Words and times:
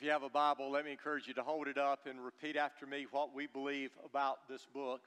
you 0.00 0.10
have 0.10 0.22
a 0.22 0.28
Bible, 0.28 0.70
let 0.70 0.84
me 0.84 0.92
encourage 0.92 1.26
you 1.26 1.34
to 1.34 1.42
hold 1.42 1.66
it 1.66 1.76
up 1.76 2.06
and 2.08 2.24
repeat 2.24 2.56
after 2.56 2.86
me 2.86 3.06
what 3.10 3.34
we 3.34 3.48
believe 3.48 3.90
about 4.04 4.48
this 4.48 4.64
book. 4.72 5.00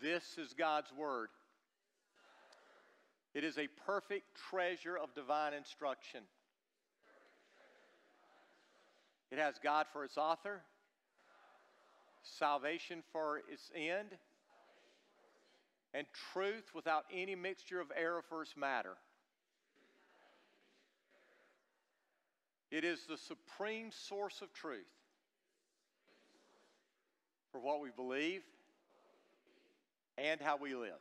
This 0.00 0.24
is 0.38 0.52
God's 0.54 0.92
Word. 0.92 1.28
It 3.32 3.44
is 3.44 3.58
a 3.58 3.68
perfect 3.86 4.24
treasure 4.50 4.96
of 4.96 5.14
divine 5.14 5.54
instruction. 5.54 6.20
It 9.30 9.38
has 9.38 9.54
God 9.62 9.86
for 9.92 10.04
its 10.04 10.18
author, 10.18 10.62
salvation 12.22 13.02
for 13.12 13.40
its 13.50 13.70
end, 13.74 14.08
and 15.92 16.06
truth 16.32 16.70
without 16.74 17.04
any 17.12 17.36
mixture 17.36 17.80
of 17.80 17.92
error 17.96 18.22
for 18.28 18.42
its 18.42 18.56
matter. 18.56 18.96
It 22.74 22.82
is 22.82 22.98
the 23.08 23.16
supreme 23.16 23.92
source 23.92 24.42
of 24.42 24.52
truth 24.52 24.80
for 27.52 27.60
what 27.60 27.80
we 27.80 27.90
believe 27.94 28.42
and 30.18 30.40
how 30.40 30.56
we 30.56 30.74
live. 30.74 30.98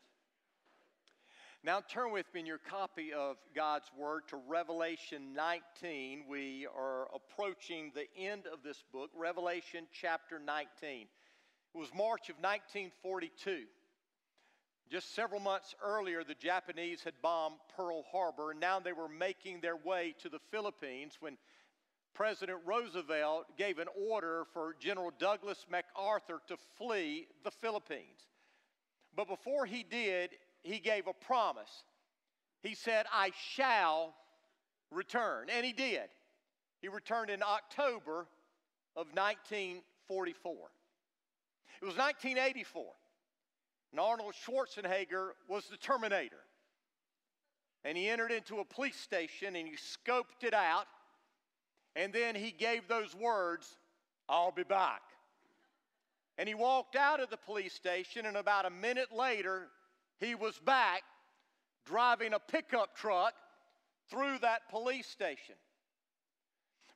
Now, 1.63 1.81
turn 1.81 2.11
with 2.11 2.31
me 2.31 2.41
in 2.41 2.45
your 2.45 2.59
copy 2.59 3.11
of 3.11 3.37
God's 3.55 3.89
Word 3.97 4.27
to 4.27 4.39
Revelation 4.47 5.33
19. 5.33 6.25
We 6.29 6.67
are 6.77 7.07
approaching 7.11 7.91
the 7.95 8.05
end 8.21 8.43
of 8.45 8.61
this 8.63 8.83
book, 8.93 9.09
Revelation 9.17 9.87
chapter 9.91 10.37
19. 10.37 10.67
It 11.01 11.07
was 11.73 11.89
March 11.91 12.29
of 12.29 12.35
1942. 12.35 13.63
Just 14.91 15.15
several 15.15 15.41
months 15.41 15.73
earlier, 15.83 16.23
the 16.23 16.35
Japanese 16.35 17.01
had 17.03 17.13
bombed 17.23 17.55
Pearl 17.75 18.03
Harbor, 18.11 18.51
and 18.51 18.59
now 18.59 18.79
they 18.79 18.93
were 18.93 19.09
making 19.09 19.59
their 19.59 19.75
way 19.75 20.13
to 20.21 20.29
the 20.29 20.37
Philippines 20.51 21.17
when 21.19 21.35
President 22.13 22.59
Roosevelt 22.65 23.57
gave 23.57 23.79
an 23.79 23.87
order 24.09 24.45
for 24.53 24.75
General 24.79 25.11
Douglas 25.17 25.65
MacArthur 25.69 26.39
to 26.47 26.57
flee 26.77 27.27
the 27.43 27.51
Philippines. 27.51 28.27
But 29.15 29.27
before 29.27 29.65
he 29.65 29.83
did, 29.83 30.31
he 30.61 30.79
gave 30.79 31.07
a 31.07 31.13
promise. 31.13 31.83
He 32.61 32.75
said, 32.75 33.05
I 33.11 33.31
shall 33.53 34.13
return. 34.91 35.47
And 35.49 35.65
he 35.65 35.73
did. 35.73 36.09
He 36.81 36.87
returned 36.87 37.29
in 37.29 37.41
October 37.41 38.27
of 38.95 39.07
1944. 39.13 40.53
It 41.81 41.85
was 41.85 41.97
1984, 41.97 42.85
and 43.91 43.99
Arnold 43.99 44.33
Schwarzenegger 44.33 45.31
was 45.49 45.65
the 45.65 45.77
Terminator. 45.77 46.39
And 47.83 47.97
he 47.97 48.07
entered 48.07 48.31
into 48.31 48.59
a 48.59 48.65
police 48.65 48.95
station 48.95 49.55
and 49.57 49.67
he 49.67 49.75
scoped 49.75 50.43
it 50.43 50.53
out 50.53 50.85
and 51.95 52.11
then 52.13 52.35
he 52.35 52.51
gave 52.51 52.87
those 52.87 53.15
words, 53.15 53.77
I'll 54.27 54.51
be 54.51 54.63
back. 54.63 55.01
And 56.37 56.47
he 56.47 56.55
walked 56.55 56.95
out 56.95 57.19
of 57.19 57.29
the 57.29 57.37
police 57.37 57.73
station, 57.73 58.25
and 58.25 58.37
about 58.37 58.65
a 58.65 58.69
minute 58.69 59.11
later, 59.11 59.67
he 60.19 60.35
was 60.35 60.57
back 60.59 61.03
driving 61.85 62.33
a 62.33 62.39
pickup 62.39 62.95
truck 62.95 63.33
through 64.09 64.39
that 64.39 64.69
police 64.69 65.07
station. 65.07 65.55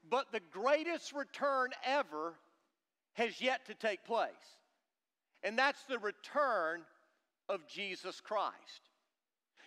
But 0.09 0.31
the 0.31 0.41
greatest 0.51 1.13
return 1.13 1.69
ever 1.85 2.33
has 3.13 3.41
yet 3.41 3.65
to 3.67 3.73
take 3.75 4.05
place, 4.05 4.31
and 5.43 5.57
that's 5.57 5.83
the 5.83 5.99
return 5.99 6.81
of 7.49 7.67
Jesus 7.67 8.21
Christ. 8.21 8.89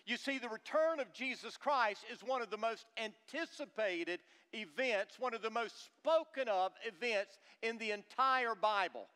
You 0.05 0.17
see, 0.17 0.39
the 0.39 0.49
return 0.49 0.99
of 0.99 1.13
Jesus 1.13 1.57
Christ 1.57 2.03
is 2.11 2.23
one 2.23 2.41
of 2.41 2.49
the 2.49 2.57
most 2.57 2.85
anticipated 2.97 4.19
events, 4.53 5.19
one 5.19 5.33
of 5.33 5.41
the 5.41 5.49
most 5.49 5.85
spoken 5.85 6.47
of 6.47 6.71
events 6.85 7.37
in 7.61 7.77
the 7.77 7.91
entire 7.91 8.55
Bible. 8.55 9.07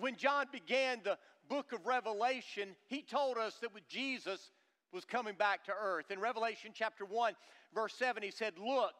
When 0.00 0.16
John 0.16 0.46
began 0.52 1.00
the 1.04 1.18
book 1.48 1.72
of 1.72 1.86
Revelation, 1.86 2.70
he 2.86 3.02
told 3.02 3.38
us 3.38 3.56
that 3.60 3.74
with 3.74 3.88
Jesus 3.88 4.50
was 4.92 5.04
coming 5.04 5.34
back 5.34 5.64
to 5.64 5.72
earth. 5.80 6.10
In 6.10 6.20
Revelation 6.20 6.72
chapter 6.74 7.04
1, 7.04 7.34
verse 7.74 7.94
7, 7.94 8.22
he 8.22 8.30
said, 8.30 8.54
Look, 8.58 8.94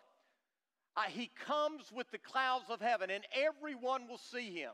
he 1.09 1.31
comes 1.47 1.93
with 1.93 2.11
the 2.11 2.19
clouds 2.19 2.71
of 2.71 2.81
heaven, 2.81 3.11
and 3.11 3.25
everyone 3.33 4.09
will 4.09 4.19
see 4.19 4.51
him, 4.51 4.73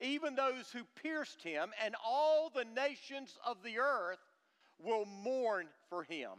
even 0.00 0.34
those 0.34 0.70
who 0.72 0.82
pierced 1.02 1.42
him, 1.42 1.70
and 1.84 1.94
all 2.04 2.50
the 2.54 2.66
nations 2.76 3.38
of 3.46 3.56
the 3.64 3.78
earth 3.78 4.18
will 4.78 5.06
mourn 5.06 5.66
for 5.88 6.04
him. 6.04 6.30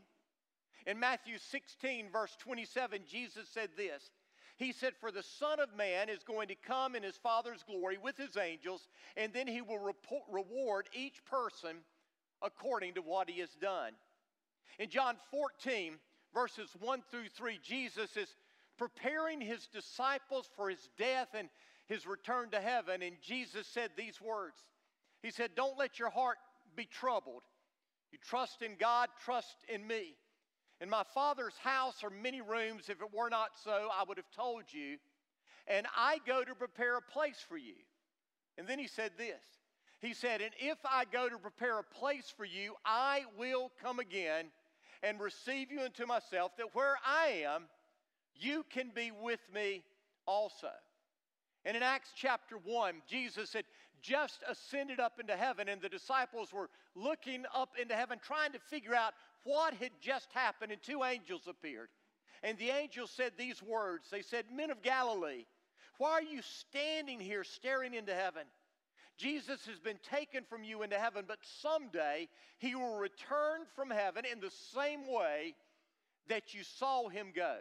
In 0.87 0.99
Matthew 0.99 1.37
16, 1.37 2.09
verse 2.11 2.35
27, 2.39 3.01
Jesus 3.09 3.47
said 3.53 3.69
this. 3.75 4.11
He 4.57 4.73
said, 4.73 4.93
For 4.99 5.11
the 5.11 5.23
Son 5.23 5.59
of 5.59 5.75
Man 5.77 6.09
is 6.09 6.23
going 6.23 6.49
to 6.49 6.55
come 6.55 6.95
in 6.95 7.03
his 7.03 7.15
Father's 7.15 7.63
glory 7.63 7.97
with 7.97 8.17
his 8.17 8.35
angels, 8.35 8.87
and 9.15 9.31
then 9.33 9.47
he 9.47 9.61
will 9.61 9.79
report, 9.79 10.23
reward 10.29 10.89
each 10.93 11.23
person 11.25 11.77
according 12.41 12.95
to 12.95 13.01
what 13.01 13.29
he 13.29 13.39
has 13.39 13.55
done. 13.61 13.93
In 14.77 14.89
John 14.89 15.15
14, 15.31 15.93
verses 16.33 16.69
1 16.79 17.03
through 17.09 17.29
3, 17.29 17.59
Jesus 17.63 18.17
is 18.17 18.35
preparing 18.77 19.41
his 19.41 19.67
disciples 19.67 20.49
for 20.55 20.69
his 20.69 20.89
death 20.97 21.29
and 21.33 21.49
his 21.87 22.05
return 22.05 22.49
to 22.51 22.59
heaven. 22.61 23.01
And 23.01 23.15
Jesus 23.21 23.67
said 23.67 23.91
these 23.95 24.21
words 24.21 24.55
He 25.21 25.31
said, 25.31 25.51
Don't 25.55 25.77
let 25.77 25.99
your 25.99 26.09
heart 26.09 26.37
be 26.75 26.85
troubled. 26.85 27.43
You 28.11 28.17
trust 28.25 28.61
in 28.61 28.75
God, 28.79 29.09
trust 29.23 29.57
in 29.67 29.85
me. 29.85 30.15
In 30.81 30.89
my 30.89 31.03
Father's 31.13 31.57
house 31.57 32.03
are 32.03 32.09
many 32.09 32.41
rooms. 32.41 32.89
If 32.89 33.01
it 33.01 33.13
were 33.13 33.29
not 33.29 33.51
so, 33.63 33.89
I 33.93 34.03
would 34.07 34.17
have 34.17 34.31
told 34.35 34.63
you. 34.71 34.97
And 35.67 35.85
I 35.95 36.19
go 36.25 36.43
to 36.43 36.55
prepare 36.55 36.97
a 36.97 37.01
place 37.01 37.43
for 37.47 37.57
you. 37.57 37.75
And 38.57 38.67
then 38.67 38.79
he 38.79 38.87
said 38.87 39.11
this 39.17 39.43
He 40.01 40.13
said, 40.13 40.41
And 40.41 40.51
if 40.59 40.77
I 40.85 41.05
go 41.11 41.29
to 41.29 41.37
prepare 41.37 41.79
a 41.79 41.83
place 41.83 42.33
for 42.35 42.45
you, 42.45 42.75
I 42.85 43.23
will 43.37 43.71
come 43.81 43.99
again 43.99 44.45
and 45.03 45.19
receive 45.19 45.71
you 45.71 45.83
into 45.83 46.05
myself, 46.05 46.57
that 46.57 46.75
where 46.75 46.97
I 47.05 47.43
am, 47.45 47.67
you 48.35 48.65
can 48.69 48.91
be 48.93 49.11
with 49.11 49.39
me 49.53 49.83
also. 50.25 50.71
And 51.65 51.75
in 51.75 51.83
Acts 51.83 52.11
chapter 52.15 52.57
1, 52.57 53.01
Jesus 53.07 53.53
had 53.53 53.65
just 54.01 54.43
ascended 54.49 54.99
up 54.99 55.19
into 55.19 55.35
heaven, 55.35 55.67
and 55.69 55.81
the 55.81 55.89
disciples 55.89 56.53
were 56.53 56.69
looking 56.95 57.43
up 57.53 57.71
into 57.79 57.95
heaven, 57.95 58.19
trying 58.21 58.51
to 58.53 58.59
figure 58.59 58.95
out 58.95 59.13
what 59.43 59.73
had 59.75 59.91
just 60.01 60.31
happened, 60.33 60.71
and 60.71 60.81
two 60.81 61.03
angels 61.03 61.47
appeared. 61.47 61.89
And 62.43 62.57
the 62.57 62.69
angels 62.69 63.11
said 63.11 63.33
these 63.37 63.61
words 63.61 64.09
They 64.09 64.21
said, 64.21 64.45
Men 64.53 64.71
of 64.71 64.81
Galilee, 64.81 65.45
why 65.97 66.11
are 66.11 66.21
you 66.21 66.41
standing 66.41 67.19
here 67.19 67.43
staring 67.43 67.93
into 67.93 68.13
heaven? 68.13 68.43
Jesus 69.17 69.65
has 69.65 69.79
been 69.79 69.99
taken 70.09 70.45
from 70.49 70.63
you 70.63 70.81
into 70.81 70.97
heaven, 70.97 71.25
but 71.27 71.39
someday 71.61 72.29
he 72.57 72.73
will 72.73 72.97
return 72.97 73.61
from 73.75 73.89
heaven 73.89 74.23
in 74.31 74.39
the 74.39 74.51
same 74.73 75.11
way 75.11 75.55
that 76.29 76.53
you 76.53 76.63
saw 76.63 77.09
him 77.09 77.33
go. 77.35 77.57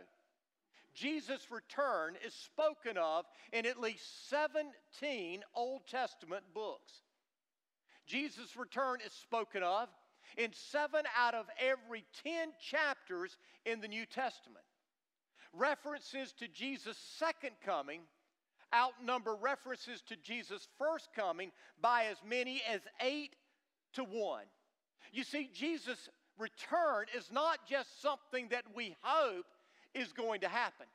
Jesus' 0.95 1.51
return 1.51 2.15
is 2.25 2.33
spoken 2.33 2.97
of 2.97 3.25
in 3.53 3.67
at 3.67 3.81
least 3.81 4.29
17 4.31 5.43
Old 5.55 5.83
Testament 5.89 6.45
books. 6.55 6.93
Jesus' 8.07 8.57
return 8.57 8.99
is 9.05 9.13
spoken 9.13 9.63
of 9.65 9.89
in 10.37 10.53
seven 10.53 11.03
out 11.17 11.35
of 11.35 11.47
every 11.59 12.05
10 12.25 12.53
chapters 12.61 13.37
in 13.65 13.81
the 13.81 13.89
New 13.89 14.07
Testament. 14.07 14.65
References 15.53 16.33
to 16.35 16.49
Jesus' 16.49 16.99
second 17.19 17.53
coming 17.65 18.01
outnumber 18.75 19.35
references 19.35 20.03
to 20.03 20.17
Jesus' 20.17 20.69
first 20.79 21.09
coming 21.15 21.53
by 21.81 22.05
as 22.05 22.19
many 22.27 22.63
as 22.71 22.81
eight 23.01 23.35
to 23.95 24.05
one. 24.05 24.45
You 25.13 25.25
see, 25.25 25.51
Jesus' 25.53 26.09
return 26.39 27.07
is 27.17 27.31
not 27.33 27.67
just 27.69 28.03
something 28.03 28.49
that 28.51 28.65
we 28.75 28.97
hope 29.01 29.47
is 29.95 30.13
going 30.13 30.41
to 30.43 30.49
happen. 30.49 30.87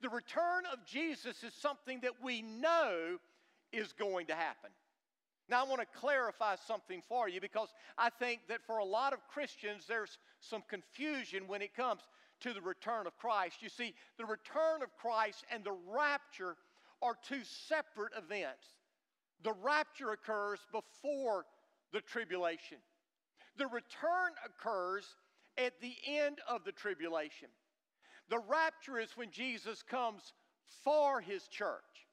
The 0.00 0.08
return 0.08 0.64
of 0.72 0.84
Jesus 0.84 1.42
is 1.44 1.52
something 1.54 2.00
that 2.00 2.22
we 2.22 2.42
know 2.42 3.18
is 3.72 3.92
going 3.92 4.26
to 4.26 4.34
happen. 4.34 4.70
Now, 5.52 5.66
I 5.66 5.68
want 5.68 5.82
to 5.82 5.98
clarify 6.00 6.56
something 6.66 7.02
for 7.10 7.28
you 7.28 7.38
because 7.38 7.68
I 7.98 8.08
think 8.08 8.40
that 8.48 8.62
for 8.66 8.78
a 8.78 8.84
lot 8.86 9.12
of 9.12 9.18
Christians, 9.28 9.84
there's 9.86 10.16
some 10.40 10.62
confusion 10.66 11.46
when 11.46 11.60
it 11.60 11.76
comes 11.76 12.00
to 12.40 12.54
the 12.54 12.62
return 12.62 13.06
of 13.06 13.18
Christ. 13.18 13.56
You 13.60 13.68
see, 13.68 13.92
the 14.16 14.24
return 14.24 14.82
of 14.82 14.96
Christ 14.96 15.44
and 15.52 15.62
the 15.62 15.76
rapture 15.94 16.56
are 17.02 17.18
two 17.28 17.42
separate 17.68 18.14
events. 18.16 18.64
The 19.42 19.52
rapture 19.62 20.12
occurs 20.12 20.60
before 20.72 21.44
the 21.92 22.00
tribulation, 22.00 22.78
the 23.58 23.66
return 23.66 24.32
occurs 24.46 25.04
at 25.58 25.78
the 25.82 25.92
end 26.08 26.38
of 26.48 26.64
the 26.64 26.72
tribulation. 26.72 27.48
The 28.30 28.40
rapture 28.48 28.98
is 28.98 29.10
when 29.16 29.30
Jesus 29.30 29.82
comes 29.82 30.32
for 30.82 31.20
his 31.20 31.46
church. 31.48 32.08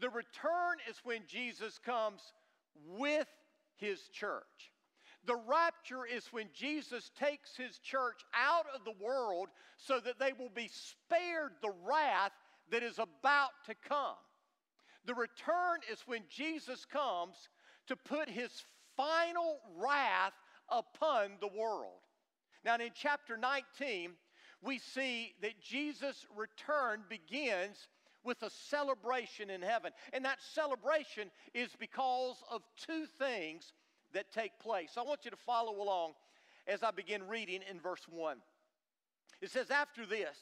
The 0.00 0.08
return 0.08 0.78
is 0.88 0.96
when 1.04 1.24
Jesus 1.28 1.78
comes 1.84 2.22
with 2.86 3.28
his 3.76 4.00
church. 4.08 4.72
The 5.24 5.36
rapture 5.36 6.06
is 6.06 6.32
when 6.32 6.48
Jesus 6.54 7.10
takes 7.18 7.56
his 7.56 7.78
church 7.78 8.20
out 8.34 8.66
of 8.74 8.84
the 8.84 9.04
world 9.04 9.48
so 9.76 10.00
that 10.00 10.18
they 10.18 10.32
will 10.32 10.50
be 10.54 10.70
spared 10.72 11.52
the 11.60 11.72
wrath 11.84 12.32
that 12.70 12.82
is 12.82 12.98
about 12.98 13.50
to 13.66 13.74
come. 13.86 14.16
The 15.04 15.14
return 15.14 15.80
is 15.90 16.02
when 16.06 16.22
Jesus 16.28 16.84
comes 16.84 17.36
to 17.88 17.96
put 17.96 18.28
his 18.28 18.50
final 18.96 19.60
wrath 19.76 20.32
upon 20.68 21.32
the 21.40 21.48
world. 21.48 22.00
Now, 22.64 22.76
in 22.76 22.90
chapter 22.94 23.36
19, 23.36 24.12
we 24.62 24.78
see 24.78 25.34
that 25.42 25.60
Jesus' 25.60 26.26
return 26.36 27.04
begins 27.08 27.88
with 28.24 28.42
a 28.42 28.50
celebration 28.50 29.50
in 29.50 29.62
heaven. 29.62 29.92
And 30.12 30.24
that 30.24 30.38
celebration 30.54 31.30
is 31.54 31.70
because 31.78 32.36
of 32.50 32.62
two 32.76 33.06
things 33.18 33.72
that 34.14 34.32
take 34.32 34.58
place. 34.60 34.92
I 34.96 35.02
want 35.02 35.24
you 35.24 35.30
to 35.30 35.36
follow 35.36 35.80
along 35.80 36.12
as 36.66 36.82
I 36.82 36.90
begin 36.90 37.26
reading 37.28 37.60
in 37.70 37.80
verse 37.80 38.06
1. 38.08 38.38
It 39.40 39.50
says, 39.50 39.70
After 39.70 40.04
this, 40.04 40.36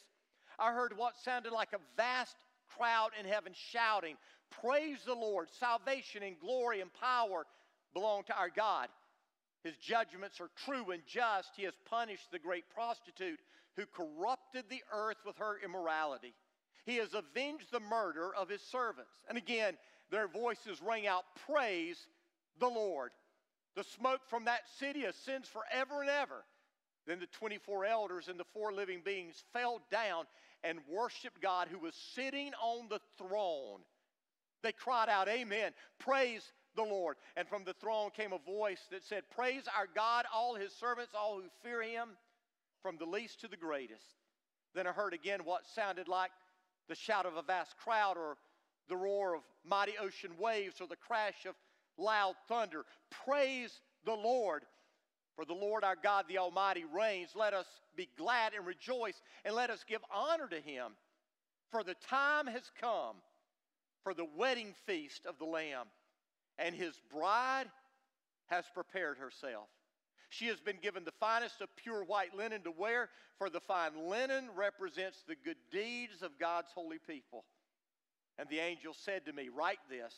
I 0.58 0.72
heard 0.72 0.96
what 0.96 1.14
sounded 1.22 1.52
like 1.52 1.72
a 1.72 1.80
vast 1.96 2.36
crowd 2.76 3.10
in 3.18 3.26
heaven 3.26 3.52
shouting, 3.54 4.16
Praise 4.62 4.98
the 5.04 5.14
Lord! 5.14 5.48
Salvation 5.58 6.22
and 6.22 6.38
glory 6.38 6.80
and 6.80 6.92
power 6.92 7.44
belong 7.92 8.22
to 8.24 8.36
our 8.36 8.50
God. 8.50 8.88
His 9.64 9.76
judgments 9.76 10.40
are 10.40 10.50
true 10.64 10.92
and 10.92 11.02
just. 11.06 11.50
He 11.56 11.64
has 11.64 11.74
punished 11.84 12.30
the 12.30 12.38
great 12.38 12.64
prostitute 12.72 13.40
who 13.74 13.84
corrupted 13.86 14.64
the 14.70 14.82
earth 14.92 15.16
with 15.26 15.36
her 15.38 15.58
immorality. 15.64 16.34
He 16.86 16.96
has 16.96 17.14
avenged 17.14 17.72
the 17.72 17.80
murder 17.80 18.30
of 18.34 18.48
his 18.48 18.62
servants. 18.62 19.12
And 19.28 19.36
again, 19.36 19.76
their 20.10 20.28
voices 20.28 20.80
rang 20.80 21.06
out, 21.06 21.24
Praise 21.46 21.98
the 22.60 22.68
Lord. 22.68 23.10
The 23.74 23.84
smoke 23.84 24.20
from 24.30 24.44
that 24.44 24.62
city 24.78 25.04
ascends 25.04 25.48
forever 25.48 26.00
and 26.00 26.08
ever. 26.08 26.44
Then 27.06 27.20
the 27.20 27.26
24 27.26 27.84
elders 27.84 28.28
and 28.28 28.38
the 28.38 28.46
four 28.54 28.72
living 28.72 29.02
beings 29.04 29.44
fell 29.52 29.82
down 29.90 30.24
and 30.64 30.78
worshiped 30.88 31.42
God 31.42 31.68
who 31.70 31.78
was 31.78 31.94
sitting 32.14 32.52
on 32.62 32.88
the 32.88 33.00
throne. 33.18 33.80
They 34.62 34.72
cried 34.72 35.08
out, 35.08 35.28
Amen. 35.28 35.72
Praise 35.98 36.52
the 36.76 36.82
Lord. 36.82 37.16
And 37.36 37.48
from 37.48 37.64
the 37.64 37.74
throne 37.74 38.10
came 38.10 38.32
a 38.32 38.38
voice 38.38 38.80
that 38.90 39.04
said, 39.04 39.24
Praise 39.34 39.64
our 39.76 39.88
God, 39.92 40.24
all 40.32 40.54
his 40.54 40.72
servants, 40.72 41.12
all 41.18 41.36
who 41.36 41.48
fear 41.62 41.82
him, 41.82 42.10
from 42.80 42.96
the 42.96 43.04
least 43.04 43.40
to 43.40 43.48
the 43.48 43.56
greatest. 43.56 44.04
Then 44.74 44.86
I 44.86 44.92
heard 44.92 45.14
again 45.14 45.40
what 45.44 45.66
sounded 45.74 46.08
like 46.08 46.30
the 46.88 46.94
shout 46.94 47.26
of 47.26 47.36
a 47.36 47.42
vast 47.42 47.76
crowd, 47.78 48.16
or 48.16 48.36
the 48.88 48.96
roar 48.96 49.34
of 49.34 49.42
mighty 49.64 49.94
ocean 50.00 50.32
waves, 50.38 50.80
or 50.80 50.86
the 50.86 50.96
crash 50.96 51.46
of 51.46 51.54
loud 51.98 52.34
thunder. 52.48 52.84
Praise 53.24 53.80
the 54.04 54.14
Lord. 54.14 54.62
For 55.34 55.44
the 55.44 55.54
Lord 55.54 55.84
our 55.84 55.96
God, 56.02 56.24
the 56.28 56.38
Almighty, 56.38 56.84
reigns. 56.84 57.30
Let 57.34 57.52
us 57.52 57.66
be 57.94 58.08
glad 58.16 58.54
and 58.54 58.66
rejoice, 58.66 59.20
and 59.44 59.54
let 59.54 59.68
us 59.70 59.84
give 59.86 60.00
honor 60.14 60.48
to 60.48 60.60
him. 60.60 60.92
For 61.70 61.84
the 61.84 61.96
time 62.08 62.46
has 62.46 62.70
come 62.80 63.16
for 64.02 64.14
the 64.14 64.26
wedding 64.36 64.72
feast 64.86 65.26
of 65.26 65.38
the 65.38 65.44
Lamb, 65.44 65.86
and 66.58 66.74
his 66.74 66.94
bride 67.12 67.66
has 68.46 68.64
prepared 68.72 69.18
herself. 69.18 69.68
She 70.28 70.46
has 70.46 70.60
been 70.60 70.78
given 70.82 71.04
the 71.04 71.12
finest 71.12 71.60
of 71.60 71.74
pure 71.76 72.04
white 72.04 72.34
linen 72.34 72.62
to 72.62 72.70
wear, 72.70 73.10
for 73.38 73.48
the 73.48 73.60
fine 73.60 74.08
linen 74.08 74.48
represents 74.56 75.22
the 75.26 75.36
good 75.36 75.56
deeds 75.70 76.22
of 76.22 76.38
God's 76.38 76.70
holy 76.74 76.98
people. 76.98 77.44
And 78.38 78.48
the 78.48 78.58
angel 78.58 78.92
said 78.94 79.24
to 79.26 79.32
me, 79.32 79.48
Write 79.48 79.78
this 79.88 80.14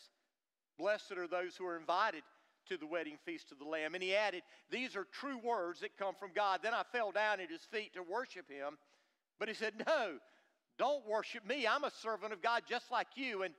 Blessed 0.79 1.13
are 1.13 1.29
those 1.29 1.57
who 1.57 1.67
are 1.67 1.77
invited 1.77 2.23
to 2.69 2.77
the 2.77 2.87
wedding 2.87 3.19
feast 3.25 3.53
of 3.53 3.59
the 3.59 3.65
Lamb. 3.65 3.95
And 3.95 4.03
he 4.03 4.15
added, 4.15 4.43
These 4.71 4.97
are 4.97 5.07
true 5.13 5.39
words 5.39 5.81
that 5.81 5.97
come 5.97 6.15
from 6.15 6.31
God. 6.35 6.61
Then 6.63 6.75
I 6.75 6.83
fell 6.93 7.13
down 7.13 7.41
at 7.41 7.51
his 7.51 7.67
feet 7.71 7.95
to 7.95 8.03
worship 8.03 8.51
him. 8.51 8.79
But 9.39 9.49
he 9.49 9.55
said, 9.55 9.75
No, 9.87 10.19
don't 10.79 11.07
worship 11.07 11.47
me. 11.47 11.67
I'm 11.67 11.85
a 11.85 11.91
servant 11.91 12.33
of 12.33 12.43
God 12.43 12.63
just 12.69 12.91
like 12.91 13.09
you 13.17 13.43
and 13.43 13.55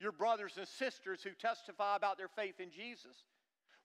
your 0.00 0.12
brothers 0.12 0.54
and 0.56 0.66
sisters 0.66 1.22
who 1.22 1.30
testify 1.30 1.96
about 1.96 2.16
their 2.16 2.28
faith 2.28 2.58
in 2.58 2.70
Jesus. 2.70 3.24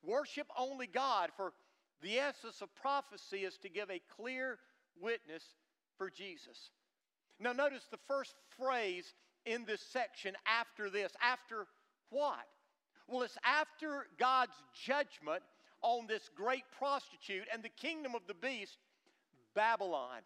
Worship 0.04 0.48
only 0.58 0.88
God, 0.88 1.32
for 1.36 1.54
the 2.02 2.18
essence 2.18 2.62
of 2.62 2.74
prophecy 2.76 3.40
is 3.40 3.58
to 3.60 3.70
give 3.70 3.90
a 3.90 4.02
clear 4.16 4.58
witness 5.02 5.44
for 5.98 6.10
Jesus. 6.10 6.72
Now, 7.40 7.54
notice 7.54 7.86
the 7.90 8.00
first 8.08 8.36
phrase 8.58 9.14
in 9.46 9.66
this 9.66 9.82
section 9.82 10.36
after 10.48 10.90
this. 10.90 11.12
After 11.22 11.68
what? 12.10 12.46
Well, 13.08 13.24
it's 13.24 13.38
after 13.44 14.08
God's 14.18 14.56
judgment 14.74 15.44
on 15.82 16.08
this 16.08 16.30
great 16.36 16.64
prostitute 16.78 17.48
and 17.54 17.62
the 17.62 17.70
kingdom 17.70 18.16
of 18.16 18.22
the 18.28 18.34
beast, 18.34 18.78
Babylon. 19.54 20.22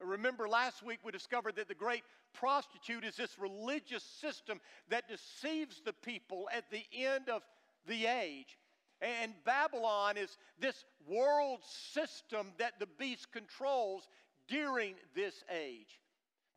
Remember, 0.00 0.48
last 0.48 0.82
week 0.82 0.98
we 1.04 1.12
discovered 1.12 1.56
that 1.56 1.68
the 1.68 1.74
great 1.74 2.02
prostitute 2.32 3.04
is 3.04 3.16
this 3.16 3.38
religious 3.38 4.02
system 4.02 4.60
that 4.88 5.08
deceives 5.08 5.80
the 5.84 5.92
people 5.92 6.48
at 6.52 6.70
the 6.70 6.84
end 6.92 7.28
of 7.28 7.42
the 7.86 8.06
age. 8.06 8.58
And 9.00 9.32
Babylon 9.44 10.16
is 10.16 10.36
this 10.60 10.84
world 11.08 11.60
system 11.92 12.48
that 12.58 12.78
the 12.80 12.88
beast 12.98 13.30
controls 13.32 14.08
during 14.48 14.94
this 15.14 15.44
age. 15.50 16.00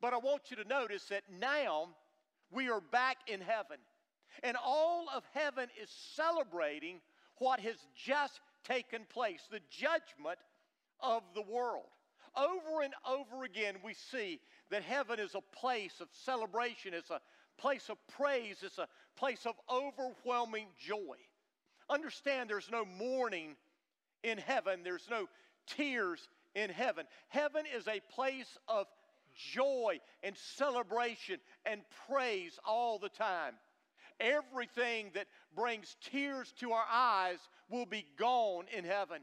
But 0.01 0.13
I 0.13 0.17
want 0.17 0.49
you 0.49 0.57
to 0.57 0.67
notice 0.67 1.05
that 1.05 1.23
now 1.39 1.89
we 2.51 2.69
are 2.69 2.81
back 2.81 3.17
in 3.27 3.41
heaven. 3.41 3.77
And 4.43 4.57
all 4.63 5.07
of 5.13 5.23
heaven 5.33 5.67
is 5.81 5.89
celebrating 6.15 6.99
what 7.37 7.59
has 7.59 7.75
just 7.95 8.39
taken 8.63 9.01
place 9.09 9.41
the 9.51 9.59
judgment 9.69 10.39
of 10.99 11.23
the 11.35 11.41
world. 11.41 11.85
Over 12.35 12.83
and 12.83 12.93
over 13.07 13.43
again, 13.43 13.75
we 13.83 13.93
see 13.93 14.39
that 14.69 14.83
heaven 14.83 15.19
is 15.19 15.35
a 15.35 15.57
place 15.57 15.99
of 15.99 16.07
celebration, 16.11 16.93
it's 16.93 17.09
a 17.09 17.19
place 17.57 17.89
of 17.89 17.97
praise, 18.07 18.57
it's 18.63 18.77
a 18.77 18.87
place 19.17 19.45
of 19.45 19.55
overwhelming 19.69 20.67
joy. 20.79 21.17
Understand 21.91 22.49
there's 22.49 22.71
no 22.71 22.85
mourning 22.85 23.55
in 24.23 24.37
heaven, 24.37 24.79
there's 24.83 25.07
no 25.09 25.27
tears 25.67 26.29
in 26.55 26.69
heaven. 26.69 27.05
Heaven 27.27 27.63
is 27.75 27.87
a 27.87 27.99
place 28.13 28.57
of 28.67 28.87
joy 29.35 29.99
and 30.23 30.35
celebration 30.37 31.39
and 31.65 31.81
praise 32.07 32.59
all 32.65 32.97
the 32.97 33.09
time. 33.09 33.55
Everything 34.19 35.11
that 35.15 35.27
brings 35.55 35.97
tears 36.01 36.53
to 36.59 36.71
our 36.71 36.85
eyes 36.89 37.39
will 37.69 37.85
be 37.85 38.05
gone 38.17 38.65
in 38.75 38.85
heaven. 38.85 39.21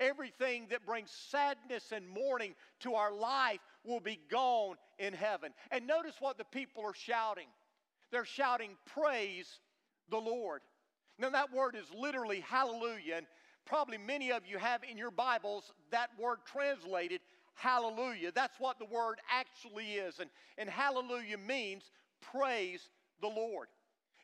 Everything 0.00 0.66
that 0.70 0.84
brings 0.84 1.10
sadness 1.30 1.92
and 1.92 2.08
mourning 2.08 2.54
to 2.80 2.94
our 2.94 3.14
life 3.14 3.60
will 3.84 4.00
be 4.00 4.18
gone 4.30 4.76
in 4.98 5.12
heaven. 5.12 5.52
And 5.70 5.86
notice 5.86 6.14
what 6.18 6.38
the 6.38 6.44
people 6.44 6.82
are 6.84 6.94
shouting. 6.94 7.46
They're 8.10 8.24
shouting, 8.24 8.70
Praise 8.86 9.60
the 10.10 10.18
Lord. 10.18 10.62
Now, 11.18 11.30
that 11.30 11.52
word 11.52 11.76
is 11.76 11.86
literally 11.96 12.40
hallelujah. 12.40 13.16
And 13.16 13.26
probably 13.64 13.98
many 13.98 14.32
of 14.32 14.42
you 14.46 14.58
have 14.58 14.82
in 14.88 14.96
your 14.96 15.10
Bibles 15.10 15.72
that 15.90 16.10
word 16.18 16.38
translated 16.50 17.20
hallelujah. 17.54 18.32
That's 18.34 18.58
what 18.58 18.78
the 18.78 18.86
word 18.86 19.18
actually 19.30 19.92
is. 19.92 20.18
And, 20.18 20.30
and 20.58 20.68
hallelujah 20.68 21.38
means 21.38 21.90
praise 22.20 22.88
the 23.20 23.28
Lord. 23.28 23.68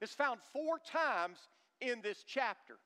It's 0.00 0.14
found 0.14 0.40
four 0.52 0.78
times 0.78 1.38
in 1.80 2.00
this 2.02 2.24
chapter. 2.26 2.76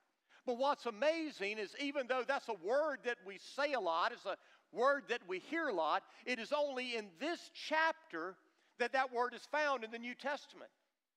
But 0.47 0.59
what's 0.59 0.87
amazing 0.87 1.59
is 1.59 1.75
even 1.81 2.07
though 2.09 2.25
that's 2.27 2.49
a 2.49 2.67
word 2.67 2.99
that 3.05 3.19
we 3.27 3.39
say 3.57 3.75
a 3.75 3.81
lot, 3.81 4.13
it's 4.13 4.27
a 4.27 4.37
word 4.73 5.05
that 5.09 5.21
we 5.29 5.39
hear 5.39 5.69
a 5.69 5.73
lot, 5.73 6.03
it 6.27 6.39
is 6.39 6.53
only 6.53 6.97
in 6.97 7.07
this 7.21 7.51
chapter 7.69 8.35
that 8.79 8.93
that 8.93 9.13
word 9.13 9.35
is 9.35 9.47
found 9.53 9.85
in 9.85 9.91
the 9.91 9.99
New 9.99 10.15
Testament. 10.15 10.71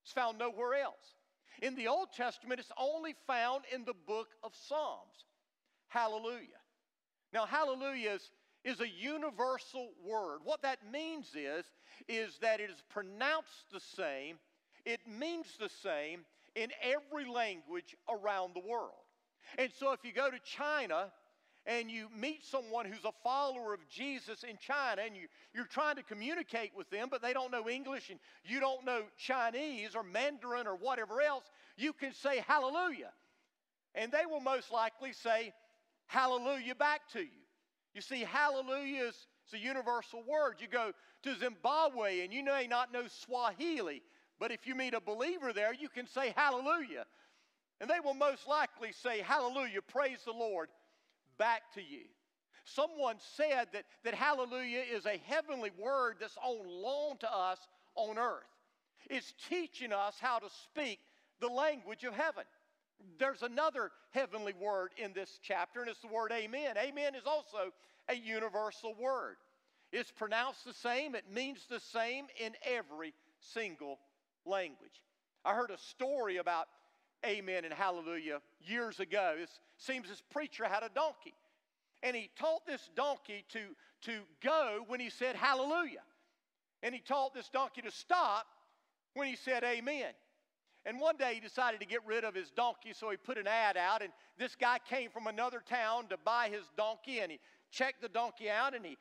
It's 0.04 0.12
found 0.12 0.38
nowhere 0.38 0.74
else. 0.74 1.15
In 1.62 1.74
the 1.74 1.88
Old 1.88 2.08
Testament, 2.14 2.60
it's 2.60 2.72
only 2.78 3.14
found 3.26 3.64
in 3.72 3.84
the 3.84 3.94
book 4.06 4.28
of 4.42 4.52
Psalms. 4.68 5.24
Hallelujah. 5.88 6.60
Now, 7.32 7.46
hallelujah 7.46 8.12
is, 8.12 8.30
is 8.64 8.80
a 8.80 8.88
universal 8.88 9.90
word. 10.04 10.40
What 10.44 10.62
that 10.62 10.78
means 10.90 11.30
is, 11.34 11.64
is 12.08 12.38
that 12.42 12.60
it 12.60 12.70
is 12.70 12.82
pronounced 12.90 13.70
the 13.72 13.80
same 13.80 14.38
it 14.86 15.00
means 15.06 15.46
the 15.58 15.68
same 15.68 16.24
in 16.54 16.70
every 16.80 17.26
language 17.26 17.96
around 18.08 18.54
the 18.54 18.60
world. 18.60 18.92
And 19.58 19.70
so 19.78 19.92
if 19.92 20.04
you 20.04 20.12
go 20.12 20.30
to 20.30 20.38
China 20.38 21.12
and 21.66 21.90
you 21.90 22.08
meet 22.16 22.44
someone 22.44 22.86
who's 22.86 23.04
a 23.04 23.12
follower 23.24 23.74
of 23.74 23.80
Jesus 23.88 24.44
in 24.44 24.56
China 24.58 25.02
and 25.04 25.16
you, 25.16 25.26
you're 25.52 25.66
trying 25.66 25.96
to 25.96 26.02
communicate 26.02 26.70
with 26.76 26.88
them, 26.90 27.08
but 27.10 27.22
they 27.22 27.32
don't 27.32 27.50
know 27.50 27.68
English 27.68 28.10
and 28.10 28.20
you 28.44 28.60
don't 28.60 28.84
know 28.84 29.02
Chinese 29.16 29.96
or 29.96 30.02
Mandarin 30.02 30.66
or 30.66 30.76
whatever 30.76 31.20
else, 31.20 31.44
you 31.76 31.92
can 31.92 32.12
say 32.14 32.42
hallelujah. 32.46 33.10
And 33.94 34.12
they 34.12 34.26
will 34.30 34.40
most 34.40 34.70
likely 34.70 35.12
say 35.12 35.52
hallelujah 36.06 36.74
back 36.74 37.08
to 37.14 37.20
you. 37.20 37.42
You 37.94 38.00
see, 38.00 38.20
hallelujah 38.20 39.04
is, 39.04 39.14
is 39.48 39.54
a 39.54 39.58
universal 39.58 40.22
word. 40.28 40.56
You 40.60 40.68
go 40.68 40.92
to 41.22 41.34
Zimbabwe 41.36 42.20
and 42.20 42.32
you 42.32 42.44
may 42.44 42.66
not 42.68 42.92
know 42.92 43.04
Swahili, 43.08 44.02
but 44.38 44.52
if 44.52 44.66
you 44.66 44.74
meet 44.74 44.94
a 44.94 45.00
believer 45.00 45.52
there, 45.52 45.74
you 45.74 45.88
can 45.88 46.06
say 46.06 46.32
hallelujah. 46.36 47.06
And 47.80 47.90
they 47.90 48.00
will 48.02 48.14
most 48.14 48.46
likely 48.46 48.92
say 48.92 49.20
hallelujah, 49.20 49.82
praise 49.82 50.18
the 50.24 50.32
Lord, 50.32 50.68
back 51.38 51.62
to 51.74 51.80
you. 51.80 52.04
Someone 52.64 53.16
said 53.36 53.68
that, 53.72 53.84
that 54.04 54.14
hallelujah 54.14 54.82
is 54.92 55.06
a 55.06 55.20
heavenly 55.26 55.70
word 55.78 56.16
that's 56.20 56.36
on 56.44 56.66
loan 56.66 57.16
to 57.18 57.32
us 57.32 57.58
on 57.94 58.18
earth. 58.18 58.42
It's 59.08 59.32
teaching 59.48 59.92
us 59.92 60.16
how 60.20 60.40
to 60.40 60.48
speak 60.64 60.98
the 61.40 61.48
language 61.48 62.02
of 62.04 62.14
heaven. 62.14 62.44
There's 63.18 63.42
another 63.42 63.92
heavenly 64.10 64.54
word 64.60 64.90
in 64.96 65.12
this 65.12 65.38
chapter, 65.42 65.80
and 65.80 65.88
it's 65.88 66.00
the 66.00 66.08
word 66.08 66.32
amen. 66.32 66.76
Amen 66.76 67.14
is 67.14 67.26
also 67.26 67.72
a 68.08 68.14
universal 68.14 68.94
word. 68.98 69.36
It's 69.92 70.10
pronounced 70.10 70.64
the 70.64 70.74
same, 70.74 71.14
it 71.14 71.24
means 71.32 71.66
the 71.70 71.80
same 71.80 72.26
in 72.40 72.54
every 72.64 73.14
single 73.38 73.98
language. 74.44 75.02
I 75.44 75.54
heard 75.54 75.70
a 75.70 75.78
story 75.78 76.38
about 76.38 76.66
amen 77.26 77.64
and 77.64 77.74
hallelujah 77.74 78.40
years 78.60 79.00
ago. 79.00 79.34
It 79.38 79.48
seems 79.76 80.08
this 80.08 80.22
preacher 80.30 80.64
had 80.64 80.82
a 80.82 80.90
donkey. 80.94 81.34
And 82.02 82.14
he 82.14 82.30
taught 82.38 82.66
this 82.66 82.88
donkey 82.94 83.44
to, 83.50 83.60
to 84.02 84.20
go 84.42 84.84
when 84.86 85.00
he 85.00 85.10
said 85.10 85.34
hallelujah. 85.34 86.02
And 86.82 86.94
he 86.94 87.00
taught 87.00 87.34
this 87.34 87.48
donkey 87.48 87.82
to 87.82 87.90
stop 87.90 88.46
when 89.14 89.26
he 89.26 89.36
said 89.36 89.64
amen. 89.64 90.12
And 90.84 91.00
one 91.00 91.16
day 91.16 91.34
he 91.34 91.40
decided 91.40 91.80
to 91.80 91.86
get 91.86 92.00
rid 92.06 92.22
of 92.22 92.34
his 92.34 92.50
donkey, 92.50 92.92
so 92.92 93.10
he 93.10 93.16
put 93.16 93.38
an 93.38 93.48
ad 93.48 93.76
out. 93.76 94.02
And 94.02 94.12
this 94.38 94.54
guy 94.54 94.78
came 94.88 95.10
from 95.10 95.26
another 95.26 95.60
town 95.68 96.06
to 96.10 96.16
buy 96.16 96.48
his 96.48 96.62
donkey, 96.76 97.18
and 97.18 97.32
he 97.32 97.40
checked 97.72 98.02
the 98.02 98.08
donkey 98.08 98.48
out, 98.48 98.74
and 98.74 98.86
he 98.86 98.96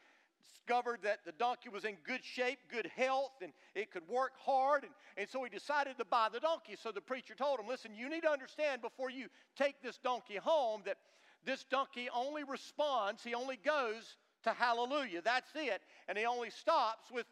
discovered 0.53 0.99
that 1.03 1.19
the 1.25 1.31
donkey 1.33 1.69
was 1.69 1.85
in 1.85 1.95
good 2.05 2.23
shape, 2.23 2.59
good 2.71 2.89
health, 2.95 3.33
and 3.41 3.51
it 3.75 3.91
could 3.91 4.07
work 4.07 4.33
hard. 4.39 4.83
And, 4.83 4.91
and 5.17 5.29
so 5.29 5.43
he 5.43 5.49
decided 5.49 5.97
to 5.97 6.05
buy 6.05 6.27
the 6.31 6.39
donkey. 6.39 6.75
So 6.81 6.91
the 6.91 7.01
preacher 7.01 7.35
told 7.35 7.59
him, 7.59 7.67
Listen, 7.67 7.95
you 7.95 8.09
need 8.09 8.23
to 8.23 8.31
understand 8.31 8.81
before 8.81 9.09
you 9.09 9.27
take 9.55 9.81
this 9.81 9.97
donkey 9.97 10.37
home 10.37 10.81
that 10.85 10.97
this 11.45 11.63
donkey 11.69 12.09
only 12.13 12.43
responds, 12.43 13.23
he 13.23 13.33
only 13.33 13.59
goes 13.63 14.17
to 14.43 14.51
hallelujah. 14.51 15.21
That's 15.23 15.49
it. 15.55 15.81
And 16.07 16.17
he 16.17 16.25
only 16.25 16.49
stops 16.49 17.11
with 17.11 17.25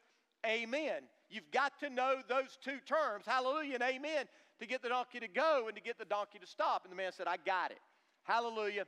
amen. 0.45 1.03
You've 1.29 1.49
got 1.51 1.79
to 1.79 1.89
know 1.89 2.17
those 2.29 2.57
two 2.63 2.77
terms, 2.85 3.25
hallelujah 3.25 3.75
and 3.75 3.83
amen, 3.83 4.25
to 4.59 4.67
get 4.67 4.83
the 4.83 4.89
donkey 4.89 5.19
to 5.19 5.27
go 5.27 5.65
and 5.67 5.75
to 5.75 5.81
get 5.81 5.97
the 5.97 6.05
donkey 6.05 6.37
to 6.39 6.47
stop. 6.47 6.83
And 6.83 6.91
the 6.91 6.95
man 6.95 7.11
said, 7.11 7.27
I 7.27 7.37
got 7.37 7.71
it. 7.71 7.79
Hallelujah, 8.23 8.85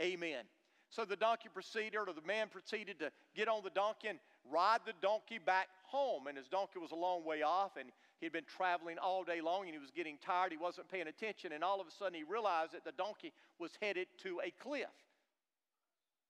amen. 0.00 0.44
So 0.92 1.06
the 1.06 1.16
donkey 1.16 1.48
proceeded, 1.52 1.96
or 1.96 2.04
the 2.12 2.26
man 2.26 2.48
proceeded 2.48 2.98
to 2.98 3.10
get 3.34 3.48
on 3.48 3.64
the 3.64 3.70
donkey 3.70 4.08
and 4.08 4.18
ride 4.50 4.80
the 4.84 4.92
donkey 5.00 5.38
back 5.38 5.68
home. 5.84 6.26
And 6.26 6.36
his 6.36 6.48
donkey 6.48 6.78
was 6.78 6.90
a 6.90 6.94
long 6.94 7.24
way 7.24 7.40
off, 7.40 7.78
and 7.80 7.88
he'd 8.20 8.32
been 8.32 8.44
traveling 8.44 8.98
all 8.98 9.24
day 9.24 9.40
long, 9.40 9.62
and 9.64 9.72
he 9.72 9.78
was 9.78 9.90
getting 9.90 10.18
tired. 10.18 10.52
He 10.52 10.58
wasn't 10.58 10.90
paying 10.90 11.08
attention, 11.08 11.52
and 11.52 11.64
all 11.64 11.80
of 11.80 11.86
a 11.86 11.90
sudden 11.90 12.12
he 12.12 12.24
realized 12.24 12.72
that 12.74 12.84
the 12.84 12.92
donkey 12.92 13.32
was 13.58 13.70
headed 13.80 14.06
to 14.24 14.42
a 14.44 14.50
cliff. 14.62 14.84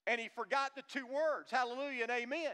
And 0.06 0.20
he 0.20 0.28
forgot 0.28 0.76
the 0.76 0.82
two 0.88 1.06
words, 1.08 1.50
hallelujah 1.50 2.04
and 2.04 2.12
amen. 2.12 2.52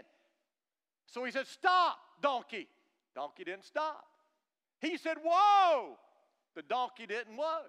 So 1.07 1.25
he 1.25 1.31
said, 1.31 1.47
Stop, 1.47 1.99
donkey. 2.23 2.69
Donkey 3.15 3.45
didn't 3.45 3.65
stop. 3.65 4.05
He 4.81 4.97
said, 4.97 5.19
Whoa. 5.23 5.99
The 6.55 6.63
donkey 6.63 7.07
didn't 7.07 7.37
whoa. 7.37 7.61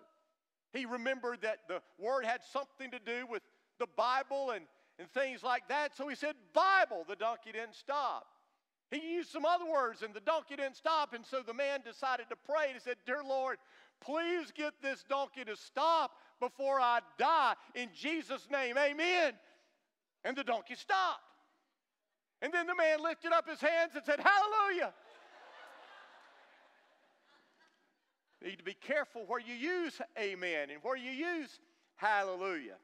He 0.74 0.86
remembered 0.86 1.41
that 1.41 1.60
the 1.67 1.81
word 2.00 2.25
had 2.25 2.41
something 2.51 2.89
to 2.91 3.00
do 3.00 3.27
with 3.29 3.43
the 3.79 3.88
Bible 3.95 4.51
and, 4.51 4.65
and 5.00 5.09
things 5.12 5.43
like 5.43 5.67
that. 5.69 5.95
So 5.95 6.07
he 6.07 6.15
said, 6.15 6.36
Bible. 6.53 7.05
The 7.07 7.15
donkey 7.15 7.51
didn't 7.51 7.75
stop. 7.75 8.27
He 8.91 9.15
used 9.15 9.29
some 9.29 9.45
other 9.45 9.65
words 9.65 10.01
and 10.01 10.13
the 10.13 10.19
donkey 10.19 10.55
didn't 10.55 10.75
stop. 10.75 11.13
And 11.13 11.25
so 11.25 11.41
the 11.45 11.53
man 11.53 11.81
decided 11.86 12.25
to 12.29 12.36
pray 12.36 12.65
and 12.65 12.74
he 12.74 12.79
said, 12.79 12.98
Dear 13.05 13.24
Lord, 13.24 13.57
please 14.01 14.51
get 14.51 14.74
this 14.81 15.03
donkey 15.07 15.43
to 15.45 15.55
stop 15.55 16.12
before 16.39 16.79
I 16.79 17.00
die. 17.17 17.53
In 17.75 17.89
Jesus' 17.95 18.48
name, 18.51 18.77
amen. 18.77 19.33
And 20.24 20.36
the 20.36 20.43
donkey 20.43 20.75
stopped. 20.75 21.21
And 22.41 22.53
then 22.53 22.67
the 22.67 22.75
man 22.75 23.03
lifted 23.03 23.31
up 23.31 23.48
his 23.48 23.62
hands 23.62 23.91
and 23.95 24.03
said, 24.05 24.19
Hallelujah. 24.19 24.93
You 28.41 28.50
need 28.50 28.59
to 28.59 28.63
be 28.63 28.74
careful 28.74 29.25
where 29.27 29.39
you 29.39 29.53
use 29.53 30.00
amen 30.17 30.69
and 30.71 30.81
where 30.81 30.95
you 30.95 31.12
use 31.12 31.59
hallelujah. 31.98 32.77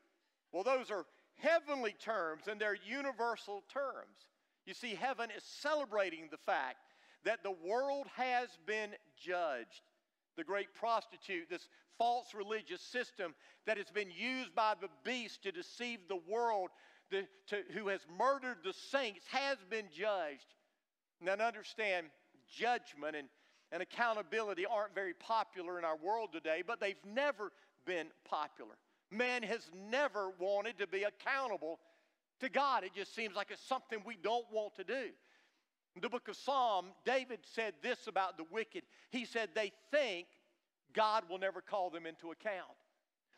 Well, 0.56 0.64
those 0.64 0.90
are 0.90 1.06
heavenly 1.36 1.98
terms 2.00 2.44
and 2.50 2.62
they're 2.62 2.78
universal 2.88 3.62
terms. 3.74 4.30
You 4.66 4.74
see, 4.74 4.96
heaven 4.96 5.28
is 5.36 5.44
celebrating 5.44 6.30
the 6.32 6.38
fact 6.38 6.78
that 7.26 7.44
the 7.44 7.52
world 7.52 8.08
has 8.16 8.48
been 8.66 8.92
judged. 9.22 9.82
The 10.38 10.46
great 10.46 10.74
prostitute, 10.74 11.50
this 11.50 11.68
false 11.98 12.34
religious 12.34 12.80
system 12.80 13.36
that 13.66 13.76
has 13.76 13.92
been 13.94 14.10
used 14.10 14.56
by 14.56 14.76
the 14.80 14.88
beast 15.04 15.44
to 15.44 15.52
deceive 15.52 16.00
the 16.08 16.22
world, 16.26 16.70
the, 17.12 17.28
to, 17.48 17.58
who 17.74 17.90
has 17.90 18.06
murdered 18.18 18.60
the 18.64 18.74
saints, 18.74 19.26
has 19.32 19.58
been 19.70 19.88
judged. 19.94 20.56
Now, 21.20 21.34
understand, 21.34 22.08
judgment 22.48 23.18
and, 23.18 23.28
and 23.74 23.84
accountability 23.84 24.66
aren't 24.66 24.96
very 24.96 25.16
popular 25.16 25.78
in 25.80 25.84
our 25.84 25.98
world 25.98 26.30
today, 26.32 26.64
but 26.66 26.80
they've 26.80 26.96
never 27.06 27.52
been 27.86 28.08
popular. 28.24 28.76
Man 29.12 29.44
has 29.44 29.70
never 29.90 30.32
wanted 30.40 30.80
to 30.80 30.88
be 30.88 31.04
accountable 31.04 31.80
to 32.40 32.50
God. 32.50 32.84
It 32.84 32.94
just 32.96 33.16
seems 33.16 33.36
like 33.36 33.52
it's 33.52 33.66
something 33.66 34.00
we 34.06 34.18
don't 34.22 34.46
want 34.52 34.76
to 34.76 34.84
do. 34.84 35.10
In 35.96 36.02
the 36.02 36.10
book 36.10 36.28
of 36.28 36.36
Psalm, 36.36 36.88
David 37.06 37.40
said 37.44 37.74
this 37.82 38.08
about 38.08 38.38
the 38.38 38.46
wicked. 38.52 38.84
He 39.12 39.24
said, 39.26 39.50
They 39.54 39.72
think 39.92 40.28
God 40.94 41.24
will 41.30 41.38
never 41.38 41.62
call 41.62 41.90
them 41.90 42.06
into 42.06 42.32
account. 42.32 42.76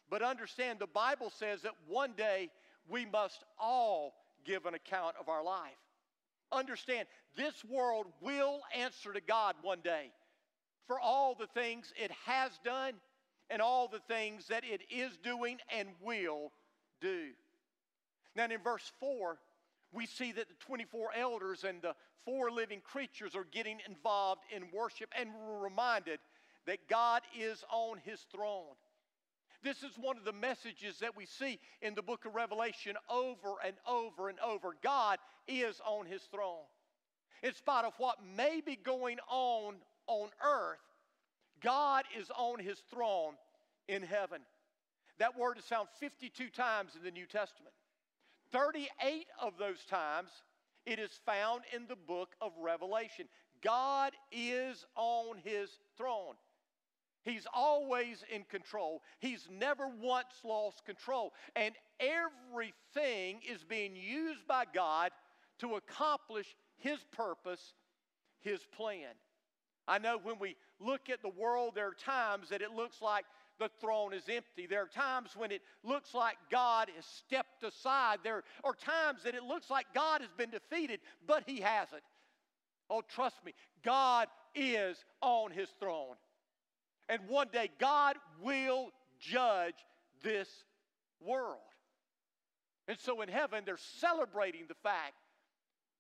But 0.10 0.22
understand, 0.22 0.80
the 0.80 0.88
Bible 0.88 1.30
says 1.30 1.62
that 1.64 1.74
one 1.88 2.14
day 2.18 2.50
we 2.90 3.06
must 3.06 3.44
all 3.60 4.14
give 4.46 4.66
an 4.66 4.74
account 4.74 5.16
of 5.20 5.30
our 5.30 5.44
life. 5.44 5.78
Understand, 6.52 7.08
this 7.36 7.64
world 7.66 8.08
will 8.22 8.62
answer 8.74 9.12
to 9.12 9.22
God 9.22 9.56
one 9.62 9.82
day 9.84 10.12
for 10.88 11.00
all 11.00 11.36
the 11.36 11.48
things 11.48 11.94
it 12.02 12.12
has 12.26 12.52
done 12.64 12.94
and 13.50 13.62
all 13.62 13.88
the 13.88 14.02
things 14.08 14.48
that 14.48 14.64
it 14.64 14.82
is 14.90 15.18
doing 15.18 15.58
and 15.76 15.90
will 16.02 16.52
do. 17.02 17.30
Now, 18.36 18.46
in 18.46 18.62
verse 18.62 18.92
4, 19.00 19.38
we 19.92 20.06
see 20.06 20.32
that 20.34 20.48
the 20.48 20.56
24 20.66 21.10
elders 21.16 21.64
and 21.64 21.82
the 21.82 21.96
four 22.26 22.52
living 22.52 22.82
creatures 22.82 23.36
are 23.36 23.48
getting 23.52 23.80
involved 23.88 24.42
in 24.54 24.64
worship, 24.74 25.10
and 25.18 25.30
we're 25.34 25.64
reminded 25.64 26.20
that 26.66 26.88
God 26.90 27.22
is 27.38 27.64
on 27.72 27.98
his 28.04 28.20
throne. 28.32 28.76
This 29.64 29.82
is 29.82 29.98
one 30.00 30.18
of 30.18 30.26
the 30.26 30.34
messages 30.34 31.00
that 31.00 31.18
we 31.18 31.26
see 31.26 31.60
in 31.82 31.96
the 31.96 32.02
book 32.02 32.26
of 32.26 32.36
Revelation 32.36 32.96
over 33.10 33.56
and 33.66 33.76
over 33.88 34.30
and 34.30 34.40
over. 34.40 34.76
God 34.84 35.18
is 35.48 35.82
on 35.86 36.06
his 36.06 36.22
throne. 36.24 36.66
In 37.42 37.54
spite 37.54 37.86
of 37.86 37.94
what 37.98 38.18
may 38.36 38.62
be 38.62 38.76
going 38.76 39.18
on 39.30 39.76
on 40.08 40.30
earth, 40.44 40.80
God 41.62 42.04
is 42.20 42.30
on 42.36 42.60
his 42.60 42.80
throne 42.92 43.34
in 43.88 44.04
heaven. 44.04 44.42
That 45.20 45.38
word 45.38 45.58
is 45.58 45.66
found 45.66 45.88
52 46.00 46.50
times 46.50 46.92
in 46.96 47.04
the 47.04 47.12
New 47.12 47.26
Testament. 47.26 47.74
38 48.52 49.26
of 49.42 49.58
those 49.58 49.84
times 49.90 50.30
it 50.86 51.00
is 51.00 51.12
found 51.26 51.64
in 51.74 51.88
the 51.88 51.96
book 51.96 52.36
of 52.40 52.54
Revelation. 52.62 53.28
God 53.62 54.14
is 54.32 54.86
on 54.96 55.38
his 55.44 55.70
throne. 55.98 56.36
He's 57.28 57.46
always 57.54 58.24
in 58.34 58.46
control. 58.46 59.02
He's 59.20 59.50
never 59.52 59.90
once 60.02 60.34
lost 60.46 60.86
control. 60.86 61.34
And 61.58 61.76
everything 62.00 63.42
is 63.48 63.66
being 63.66 63.98
used 63.98 64.48
by 64.48 64.64
God 64.74 65.12
to 65.60 65.76
accomplish 65.76 66.56
His 66.78 67.00
purpose, 67.12 67.74
His 68.40 68.62
plan. 68.78 69.10
I 69.88 69.98
know 70.00 70.20
when 70.22 70.38
we 70.40 70.56
look 70.80 71.10
at 71.10 71.22
the 71.22 71.30
world, 71.30 71.74
there 71.76 71.88
are 71.88 71.94
times 71.94 72.50
that 72.50 72.62
it 72.62 72.72
looks 72.72 73.02
like 73.02 73.26
the 73.60 73.70
throne 73.82 74.14
is 74.14 74.24
empty. 74.30 74.68
There 74.68 74.84
are 74.84 74.88
times 74.88 75.32
when 75.36 75.52
it 75.52 75.62
looks 75.84 76.14
like 76.14 76.38
God 76.52 76.90
has 76.96 77.06
stepped 77.06 77.64
aside. 77.64 78.20
There 78.24 78.44
are 78.64 78.74
times 78.74 79.24
that 79.24 79.36
it 79.36 79.44
looks 79.44 79.70
like 79.70 79.88
God 79.94 80.22
has 80.22 80.30
been 80.38 80.50
defeated, 80.50 81.00
but 81.26 81.44
He 81.48 81.62
hasn't. 81.62 82.04
Oh, 82.90 83.02
trust 83.02 83.44
me, 83.46 83.54
God 83.84 84.28
is 84.54 84.98
on 85.22 85.52
His 85.52 85.70
throne. 85.80 86.16
And 87.10 87.22
one 87.28 87.48
day, 87.52 87.70
God 87.80 88.18
will 88.42 88.90
judge 89.20 89.76
this 90.24 90.50
world. 91.22 91.58
And 92.88 92.98
so 93.00 93.22
in 93.22 93.30
heaven, 93.30 93.64
they're 93.66 93.78
celebrating 94.00 94.66
the 94.68 94.76
fact 94.76 95.14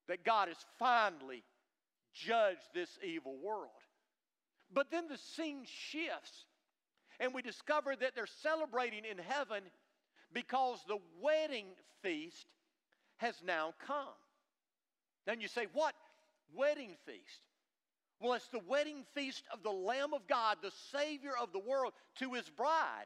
that 0.07 0.23
God 0.23 0.47
has 0.47 0.57
finally 0.79 1.43
judged 2.25 2.67
this 2.73 2.89
evil 3.03 3.35
world. 3.43 3.69
But 4.73 4.91
then 4.91 5.07
the 5.07 5.17
scene 5.17 5.63
shifts, 5.65 6.45
and 7.19 7.33
we 7.33 7.41
discover 7.41 7.95
that 7.95 8.15
they're 8.15 8.27
celebrating 8.41 9.03
in 9.09 9.17
heaven 9.17 9.63
because 10.33 10.79
the 10.87 10.99
wedding 11.21 11.67
feast 12.01 12.45
has 13.17 13.35
now 13.45 13.73
come. 13.85 14.17
Then 15.25 15.41
you 15.41 15.47
say, 15.47 15.67
What 15.73 15.95
wedding 16.55 16.95
feast? 17.05 17.41
Well, 18.19 18.33
it's 18.33 18.47
the 18.47 18.61
wedding 18.67 19.05
feast 19.13 19.43
of 19.53 19.61
the 19.61 19.71
Lamb 19.71 20.13
of 20.13 20.27
God, 20.27 20.57
the 20.61 20.71
Savior 20.91 21.33
of 21.39 21.51
the 21.51 21.59
world, 21.59 21.93
to 22.19 22.33
his 22.33 22.49
bride, 22.49 23.05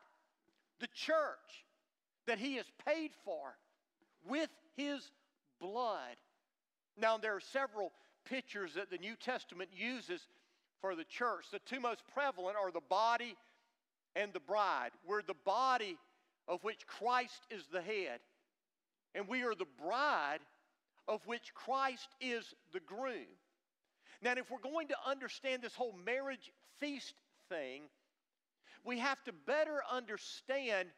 the 0.80 0.88
church, 0.88 1.66
that 2.28 2.40
he 2.40 2.56
has 2.56 2.66
paid 2.86 3.12
for 3.26 3.58
with 4.26 4.50
his 4.78 5.12
blood. 5.60 6.16
Now, 6.98 7.18
there 7.18 7.36
are 7.36 7.42
several 7.42 7.92
pictures 8.26 8.74
that 8.76 8.90
the 8.90 8.98
New 8.98 9.16
Testament 9.16 9.70
uses 9.76 10.22
for 10.82 10.96
the 10.96 11.04
church. 11.04 11.46
The 11.52 11.60
two 11.60 11.80
most 11.80 12.02
prevalent 12.14 12.58
are 12.58 12.72
the 12.72 12.82
body 12.90 13.36
and 14.16 14.34
the 14.34 14.40
bride. 14.40 14.92
We're 15.08 15.22
the 15.22 15.36
body 15.46 15.98
of 16.48 16.64
which 16.64 16.86
Christ 16.88 17.48
is 17.50 17.64
the 17.72 17.82
head, 17.82 18.20
and 19.16 19.28
we 19.28 19.44
are 19.44 19.56
the 19.56 19.66
bride 19.82 20.40
of 21.08 21.26
which 21.26 21.54
Christ 21.54 22.10
is 22.20 22.54
the 22.74 22.80
groom. 22.80 23.28
Now, 24.22 24.34
if 24.38 24.52
we're 24.52 24.60
going 24.60 24.88
to 24.90 24.96
understand 25.06 25.62
this 25.62 25.76
whole 25.76 25.96
marriage 26.06 26.52
feast 26.80 27.14
thing, 27.50 27.84
we 28.84 29.00
have 29.00 29.24
to 29.24 29.34
better 29.46 29.82
understand 29.92 30.90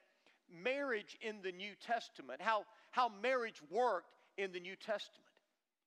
marriage 0.49 1.17
in 1.21 1.37
the 1.43 1.51
New 1.51 1.73
Testament, 1.85 2.41
how, 2.41 2.63
how 2.91 3.09
marriage 3.21 3.61
worked 3.69 4.11
in 4.37 4.51
the 4.51 4.59
New 4.59 4.75
Testament. 4.75 5.22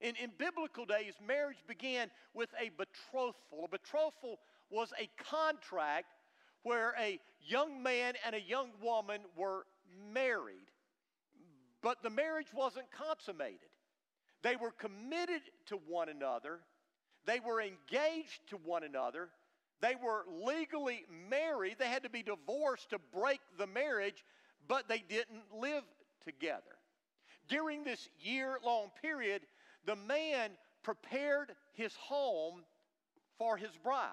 In, 0.00 0.14
in 0.16 0.30
biblical 0.38 0.84
days, 0.84 1.14
marriage 1.26 1.62
began 1.66 2.10
with 2.34 2.50
a 2.60 2.70
betrothal. 2.70 3.64
A 3.64 3.68
betrothal 3.68 4.38
was 4.70 4.92
a 5.00 5.08
contract 5.30 6.14
where 6.62 6.94
a 6.98 7.18
young 7.40 7.82
man 7.82 8.14
and 8.24 8.34
a 8.34 8.40
young 8.40 8.70
woman 8.82 9.20
were 9.36 9.66
married, 10.12 10.70
but 11.82 12.02
the 12.02 12.10
marriage 12.10 12.52
wasn't 12.52 12.90
consummated. 12.90 13.70
They 14.42 14.56
were 14.56 14.72
committed 14.72 15.42
to 15.66 15.76
one 15.76 16.08
another, 16.08 16.60
they 17.24 17.40
were 17.40 17.60
engaged 17.60 18.40
to 18.50 18.56
one 18.56 18.84
another, 18.84 19.30
they 19.80 19.94
were 20.02 20.24
legally 20.44 21.04
married. 21.28 21.76
They 21.78 21.88
had 21.88 22.04
to 22.04 22.10
be 22.10 22.22
divorced 22.22 22.90
to 22.90 22.98
break 22.98 23.40
the 23.58 23.66
marriage, 23.66 24.24
but 24.68 24.88
they 24.88 25.04
didn't 25.08 25.44
live 25.54 25.84
together. 26.24 26.62
During 27.48 27.84
this 27.84 28.08
year 28.18 28.58
long 28.64 28.90
period, 29.02 29.42
the 29.87 29.97
man 29.97 30.50
prepared 30.83 31.52
his 31.75 31.95
home 31.97 32.62
for 33.38 33.57
his 33.57 33.76
bride, 33.83 34.11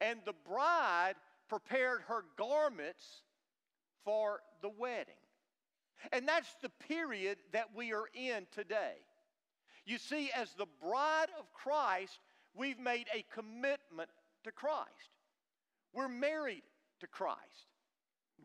and 0.00 0.20
the 0.24 0.34
bride 0.48 1.14
prepared 1.48 2.00
her 2.08 2.24
garments 2.36 3.22
for 4.04 4.40
the 4.62 4.70
wedding. 4.78 5.14
And 6.12 6.28
that's 6.28 6.54
the 6.62 6.70
period 6.88 7.38
that 7.52 7.70
we 7.74 7.92
are 7.92 8.08
in 8.14 8.46
today. 8.52 8.96
You 9.86 9.98
see, 9.98 10.30
as 10.34 10.52
the 10.52 10.66
bride 10.82 11.28
of 11.38 11.52
Christ, 11.52 12.18
we've 12.54 12.78
made 12.78 13.06
a 13.14 13.24
commitment 13.32 14.10
to 14.44 14.52
Christ. 14.52 15.10
We're 15.92 16.08
married 16.08 16.62
to 17.00 17.06
Christ, 17.06 17.38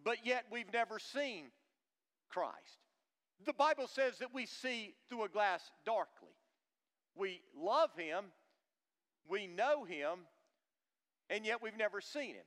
but 0.03 0.25
yet 0.25 0.45
we've 0.51 0.71
never 0.71 0.99
seen 0.99 1.45
Christ. 2.29 2.77
The 3.45 3.53
Bible 3.53 3.87
says 3.87 4.17
that 4.19 4.33
we 4.33 4.45
see 4.45 4.93
through 5.07 5.23
a 5.23 5.29
glass 5.29 5.61
darkly. 5.85 6.29
We 7.15 7.41
love 7.57 7.89
Him, 7.95 8.25
we 9.27 9.47
know 9.47 9.83
Him, 9.83 10.19
and 11.29 11.45
yet 11.45 11.61
we've 11.61 11.77
never 11.77 12.01
seen 12.01 12.35
Him. 12.35 12.45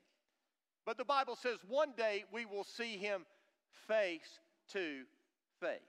But 0.85 0.98
the 0.98 1.05
Bible 1.05 1.37
says 1.37 1.59
one 1.68 1.92
day 1.96 2.24
we 2.33 2.44
will 2.44 2.64
see 2.64 2.96
Him 2.96 3.24
face 3.87 4.40
to 4.72 5.02
face. 5.61 5.81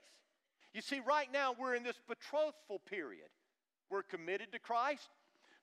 You 0.72 0.80
see, 0.80 1.00
right 1.06 1.28
now 1.32 1.54
we're 1.58 1.74
in 1.74 1.82
this 1.82 2.00
betrothal 2.08 2.80
period. 2.88 3.28
We're 3.90 4.02
committed 4.02 4.52
to 4.52 4.58
Christ, 4.58 5.08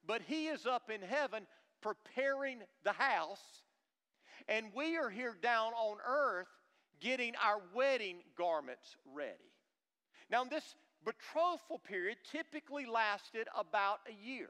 but 0.05 0.21
He 0.27 0.47
is 0.47 0.65
up 0.65 0.89
in 0.89 1.01
heaven 1.01 1.47
preparing 1.81 2.59
the 2.83 2.93
house, 2.93 3.63
and 4.47 4.67
we 4.75 4.97
are 4.97 5.09
here 5.09 5.35
down 5.41 5.73
on 5.73 5.97
earth 6.07 6.47
getting 7.01 7.33
our 7.43 7.61
wedding 7.73 8.17
garments 8.37 8.95
ready. 9.13 9.51
Now, 10.29 10.43
this 10.43 10.75
betrothal 11.03 11.79
period 11.79 12.17
typically 12.31 12.85
lasted 12.85 13.47
about 13.57 13.99
a 14.07 14.25
year. 14.25 14.49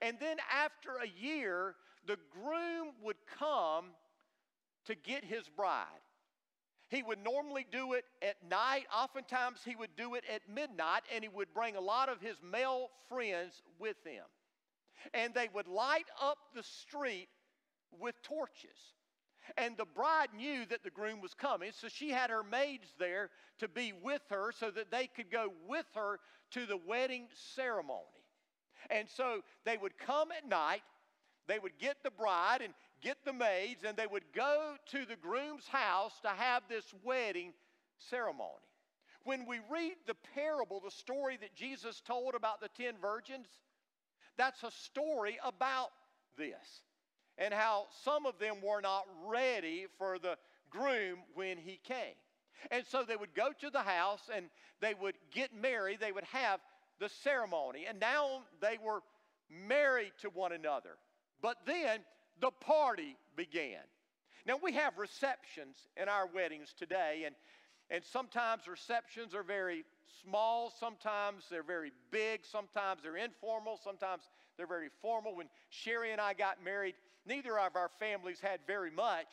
And 0.00 0.16
then 0.18 0.38
after 0.52 0.96
a 1.02 1.08
year, 1.08 1.74
the 2.06 2.16
groom 2.30 2.88
would 3.02 3.16
come 3.38 3.86
to 4.86 4.94
get 4.94 5.24
his 5.24 5.48
bride. 5.48 5.86
He 6.88 7.02
would 7.02 7.22
normally 7.22 7.66
do 7.70 7.92
it 7.92 8.04
at 8.22 8.36
night. 8.48 8.86
Oftentimes, 8.96 9.60
he 9.64 9.76
would 9.76 9.94
do 9.96 10.14
it 10.14 10.24
at 10.32 10.42
midnight, 10.52 11.02
and 11.14 11.22
he 11.22 11.28
would 11.28 11.52
bring 11.52 11.76
a 11.76 11.80
lot 11.80 12.08
of 12.08 12.20
his 12.20 12.36
male 12.42 12.88
friends 13.08 13.62
with 13.78 13.96
him 14.04 14.24
and 15.14 15.34
they 15.34 15.48
would 15.54 15.68
light 15.68 16.06
up 16.20 16.38
the 16.54 16.62
street 16.62 17.28
with 17.98 18.14
torches. 18.22 18.94
And 19.56 19.76
the 19.76 19.84
bride 19.84 20.28
knew 20.36 20.66
that 20.66 20.82
the 20.82 20.90
groom 20.90 21.20
was 21.20 21.34
coming, 21.34 21.70
so 21.72 21.88
she 21.88 22.10
had 22.10 22.30
her 22.30 22.42
maids 22.42 22.88
there 22.98 23.30
to 23.58 23.68
be 23.68 23.92
with 24.02 24.22
her 24.30 24.52
so 24.58 24.70
that 24.70 24.90
they 24.90 25.06
could 25.06 25.30
go 25.30 25.52
with 25.68 25.86
her 25.94 26.18
to 26.52 26.66
the 26.66 26.76
wedding 26.76 27.26
ceremony. 27.54 28.02
And 28.90 29.08
so 29.08 29.42
they 29.64 29.76
would 29.76 29.98
come 29.98 30.32
at 30.32 30.48
night, 30.48 30.82
they 31.46 31.58
would 31.58 31.78
get 31.78 32.02
the 32.02 32.10
bride 32.10 32.60
and 32.62 32.74
get 33.02 33.18
the 33.24 33.32
maids, 33.32 33.84
and 33.84 33.96
they 33.96 34.06
would 34.06 34.32
go 34.34 34.74
to 34.90 35.06
the 35.06 35.16
groom's 35.16 35.66
house 35.68 36.12
to 36.22 36.28
have 36.28 36.62
this 36.68 36.92
wedding 37.04 37.52
ceremony. 37.98 38.50
When 39.24 39.46
we 39.46 39.58
read 39.70 39.94
the 40.06 40.16
parable, 40.34 40.80
the 40.80 40.90
story 40.90 41.36
that 41.40 41.54
Jesus 41.54 42.00
told 42.00 42.34
about 42.34 42.60
the 42.60 42.68
ten 42.76 42.94
virgins, 43.00 43.48
that's 44.36 44.62
a 44.62 44.70
story 44.70 45.38
about 45.44 45.90
this 46.36 46.82
and 47.38 47.52
how 47.52 47.86
some 48.04 48.26
of 48.26 48.38
them 48.38 48.56
were 48.62 48.80
not 48.80 49.04
ready 49.26 49.86
for 49.98 50.18
the 50.18 50.36
groom 50.70 51.18
when 51.34 51.58
he 51.58 51.78
came. 51.84 52.14
And 52.70 52.84
so 52.86 53.04
they 53.04 53.16
would 53.16 53.34
go 53.34 53.50
to 53.60 53.70
the 53.70 53.80
house 53.80 54.30
and 54.34 54.46
they 54.80 54.94
would 54.94 55.14
get 55.32 55.54
married, 55.54 56.00
they 56.00 56.12
would 56.12 56.24
have 56.24 56.60
the 56.98 57.08
ceremony, 57.08 57.84
and 57.88 58.00
now 58.00 58.42
they 58.60 58.78
were 58.82 59.02
married 59.50 60.12
to 60.22 60.30
one 60.30 60.52
another. 60.52 60.96
But 61.42 61.58
then 61.66 62.00
the 62.40 62.50
party 62.50 63.16
began. 63.36 63.82
Now 64.46 64.58
we 64.62 64.72
have 64.72 64.96
receptions 64.96 65.76
in 66.00 66.08
our 66.08 66.26
weddings 66.26 66.74
today, 66.78 67.24
and, 67.26 67.34
and 67.90 68.02
sometimes 68.04 68.66
receptions 68.66 69.34
are 69.34 69.42
very 69.42 69.84
small, 70.22 70.72
sometimes 70.78 71.44
they're 71.50 71.62
very 71.62 71.92
big, 72.10 72.44
sometimes 72.44 73.02
they're 73.02 73.16
informal, 73.16 73.78
sometimes 73.82 74.22
they're 74.56 74.66
very 74.66 74.88
formal. 75.02 75.36
When 75.36 75.48
Sherry 75.68 76.12
and 76.12 76.20
I 76.20 76.32
got 76.32 76.64
married, 76.64 76.94
neither 77.26 77.58
of 77.58 77.76
our 77.76 77.90
families 77.98 78.38
had 78.40 78.60
very 78.66 78.90
much, 78.90 79.26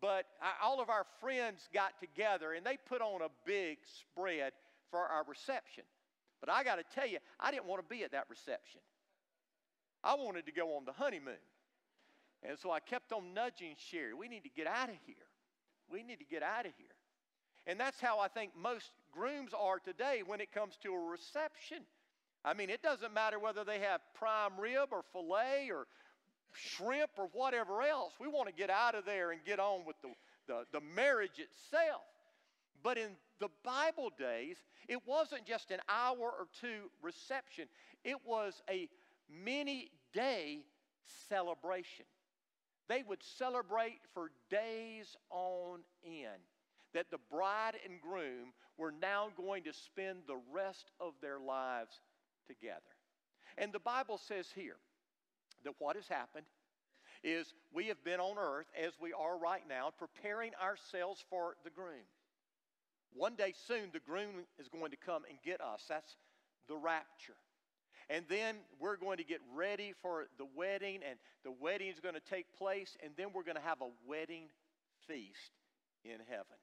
but 0.00 0.26
all 0.62 0.80
of 0.80 0.90
our 0.90 1.06
friends 1.20 1.68
got 1.72 1.98
together 2.00 2.52
and 2.52 2.64
they 2.64 2.76
put 2.88 3.00
on 3.00 3.22
a 3.22 3.28
big 3.44 3.78
spread 4.00 4.52
for 4.90 5.00
our 5.00 5.24
reception. 5.28 5.84
But 6.40 6.50
I 6.50 6.64
got 6.64 6.76
to 6.76 6.84
tell 6.94 7.06
you, 7.08 7.18
I 7.40 7.50
didn't 7.50 7.66
want 7.66 7.82
to 7.82 7.88
be 7.88 8.04
at 8.04 8.12
that 8.12 8.26
reception. 8.28 8.80
I 10.04 10.14
wanted 10.14 10.46
to 10.46 10.52
go 10.52 10.76
on 10.76 10.84
the 10.84 10.92
honeymoon. 10.92 11.34
And 12.42 12.58
so 12.58 12.70
I 12.70 12.80
kept 12.80 13.12
on 13.12 13.34
nudging 13.34 13.74
Sherry, 13.78 14.14
we 14.14 14.28
need 14.28 14.44
to 14.44 14.50
get 14.50 14.66
out 14.66 14.88
of 14.88 14.96
here. 15.06 15.16
We 15.90 16.02
need 16.02 16.18
to 16.18 16.24
get 16.24 16.42
out 16.42 16.66
of 16.66 16.72
here. 16.76 16.86
And 17.66 17.80
that's 17.80 18.00
how 18.00 18.20
I 18.20 18.28
think 18.28 18.52
most 18.56 18.92
grooms 19.10 19.52
are 19.58 19.78
today 19.78 20.22
when 20.24 20.40
it 20.40 20.52
comes 20.52 20.76
to 20.82 20.92
a 20.92 20.98
reception. 20.98 21.78
I 22.44 22.54
mean, 22.54 22.70
it 22.70 22.82
doesn't 22.82 23.12
matter 23.12 23.38
whether 23.40 23.64
they 23.64 23.80
have 23.80 24.00
prime 24.14 24.52
rib 24.58 24.90
or 24.92 25.02
filet 25.12 25.70
or 25.72 25.86
shrimp 26.52 27.10
or 27.16 27.28
whatever 27.32 27.82
else. 27.82 28.12
We 28.20 28.28
want 28.28 28.48
to 28.48 28.54
get 28.54 28.70
out 28.70 28.94
of 28.94 29.04
there 29.04 29.32
and 29.32 29.40
get 29.44 29.58
on 29.58 29.84
with 29.86 29.96
the, 30.02 30.08
the, 30.46 30.64
the 30.72 30.80
marriage 30.80 31.38
itself. 31.38 32.02
But 32.82 32.98
in 32.98 33.10
the 33.40 33.48
Bible 33.64 34.10
days, 34.18 34.56
it 34.88 35.00
wasn't 35.06 35.44
just 35.44 35.70
an 35.70 35.80
hour 35.88 36.18
or 36.18 36.46
two 36.60 36.90
reception, 37.02 37.66
it 38.04 38.16
was 38.24 38.62
a 38.70 38.88
many 39.28 39.90
day 40.12 40.60
celebration. 41.28 42.04
They 42.88 43.02
would 43.02 43.22
celebrate 43.22 43.98
for 44.14 44.30
days 44.48 45.16
on 45.30 45.80
end 46.04 46.42
that 46.94 47.10
the 47.10 47.18
bride 47.30 47.74
and 47.84 48.00
groom 48.00 48.52
were 48.78 48.92
now 48.92 49.28
going 49.36 49.64
to 49.64 49.72
spend 49.72 50.20
the 50.26 50.38
rest 50.52 50.90
of 51.00 51.14
their 51.20 51.40
lives 51.40 52.00
together. 52.46 52.80
And 53.58 53.72
the 53.72 53.80
Bible 53.80 54.18
says 54.18 54.46
here 54.54 54.76
that 55.66 55.74
what 55.78 55.96
has 55.96 56.08
happened 56.08 56.46
is 57.22 57.54
we 57.72 57.86
have 57.86 58.02
been 58.04 58.20
on 58.20 58.38
earth 58.38 58.66
as 58.80 58.92
we 59.00 59.12
are 59.12 59.38
right 59.38 59.62
now, 59.68 59.90
preparing 59.98 60.52
ourselves 60.62 61.24
for 61.28 61.56
the 61.64 61.70
groom. 61.70 62.06
One 63.12 63.34
day 63.34 63.54
soon, 63.66 63.90
the 63.92 64.00
groom 64.00 64.44
is 64.58 64.68
going 64.68 64.90
to 64.90 64.96
come 64.96 65.22
and 65.28 65.38
get 65.44 65.60
us. 65.60 65.84
That's 65.88 66.16
the 66.68 66.76
rapture. 66.76 67.36
And 68.08 68.24
then 68.28 68.56
we're 68.78 68.96
going 68.96 69.16
to 69.18 69.24
get 69.24 69.40
ready 69.54 69.92
for 70.00 70.26
the 70.38 70.46
wedding, 70.54 71.00
and 71.08 71.18
the 71.44 71.50
wedding 71.50 71.88
is 71.88 71.98
going 71.98 72.14
to 72.14 72.20
take 72.20 72.46
place, 72.56 72.96
and 73.02 73.12
then 73.16 73.28
we're 73.34 73.42
going 73.42 73.56
to 73.56 73.62
have 73.62 73.80
a 73.80 73.90
wedding 74.06 74.44
feast 75.08 75.52
in 76.04 76.18
heaven. 76.28 76.60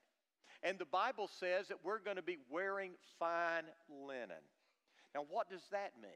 And 0.62 0.80
the 0.80 0.86
Bible 0.86 1.30
says 1.40 1.68
that 1.68 1.80
we're 1.84 2.00
going 2.00 2.16
to 2.16 2.24
be 2.24 2.38
wearing 2.50 2.92
fine 3.20 3.64
linen. 4.08 4.44
Now, 5.14 5.26
what 5.30 5.50
does 5.50 5.64
that 5.72 5.92
mean? 6.02 6.12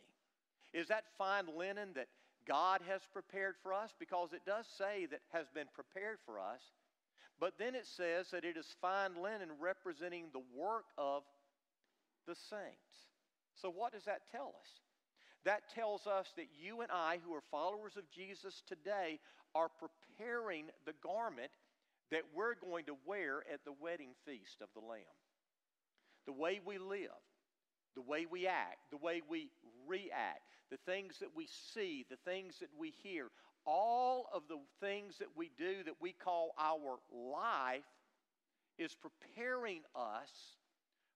Is 0.73 0.88
that 0.88 1.04
fine 1.17 1.45
linen 1.58 1.89
that 1.95 2.08
God 2.47 2.81
has 2.88 3.01
prepared 3.12 3.55
for 3.62 3.73
us? 3.73 3.91
Because 3.99 4.33
it 4.33 4.45
does 4.45 4.65
say 4.77 5.05
that 5.12 5.21
has 5.31 5.47
been 5.53 5.67
prepared 5.73 6.17
for 6.25 6.39
us. 6.39 6.62
But 7.39 7.53
then 7.60 7.75
it 7.75 7.86
says 7.86 8.31
that 8.31 8.45
it 8.45 8.57
is 8.57 8.75
fine 8.81 9.21
linen 9.21 9.49
representing 9.60 10.25
the 10.33 10.41
work 10.55 10.86
of 10.97 11.23
the 12.27 12.36
saints. 12.36 13.07
So, 13.53 13.69
what 13.69 13.93
does 13.93 14.05
that 14.05 14.21
tell 14.31 14.53
us? 14.60 14.69
that 15.47 15.69
tells 15.73 16.05
us 16.07 16.27
that 16.36 16.47
you 16.62 16.81
and 16.81 16.91
I, 16.91 17.19
who 17.25 17.33
are 17.33 17.43
followers 17.49 17.95
of 17.95 18.03
Jesus 18.12 18.62
today, 18.67 19.17
are 19.55 19.69
preparing 19.69 20.65
the 20.86 20.93
garment 21.01 21.51
that 22.12 22.23
we're 22.36 22.55
going 22.55 22.83
to 22.86 22.97
wear 23.05 23.43
at 23.51 23.63
the 23.63 23.71
wedding 23.79 24.10
feast 24.25 24.62
of 24.62 24.67
the 24.73 24.86
Lamb. 24.86 24.99
The 26.25 26.33
way 26.33 26.60
we 26.65 26.77
live, 26.77 27.15
the 27.97 28.01
way 28.03 28.27
we 28.29 28.45
act, 28.45 28.77
the 28.91 28.97
way 28.97 29.23
we 29.27 29.49
react, 29.88 30.41
the 30.69 30.77
things 30.86 31.15
that 31.19 31.36
we 31.36 31.47
see, 31.73 32.05
the 32.12 32.31
things 32.31 32.60
that 32.60 32.69
we 32.77 32.93
hear, 33.01 33.29
all 33.65 34.29
of 34.31 34.43
the 34.47 34.60
things 34.79 35.17
that 35.17 35.29
we 35.36 35.49
do 35.57 35.83
that 35.83 35.95
we 35.99 36.12
call 36.12 36.51
our 36.60 36.99
life 37.12 37.81
is 38.77 38.95
preparing 38.95 39.81
us 39.95 40.29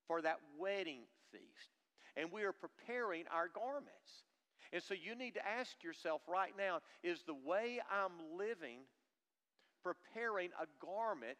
for 0.08 0.24
that 0.24 0.40
wedding 0.58 1.02
feast. 1.32 1.70
And 2.18 2.32
we 2.32 2.42
are 2.44 2.52
preparing 2.52 3.26
our 3.32 3.48
garments. 3.48 4.26
And 4.74 4.82
so 4.82 4.96
you 4.96 5.16
need 5.16 5.36
to 5.36 5.48
ask 5.48 5.84
yourself 5.84 6.22
right 6.28 6.54
now 6.58 6.80
is 7.04 7.20
the 7.28 7.38
way 7.46 7.80
I'm 7.92 8.38
living 8.38 8.80
preparing 9.84 10.50
a 10.60 10.66
garment 10.84 11.38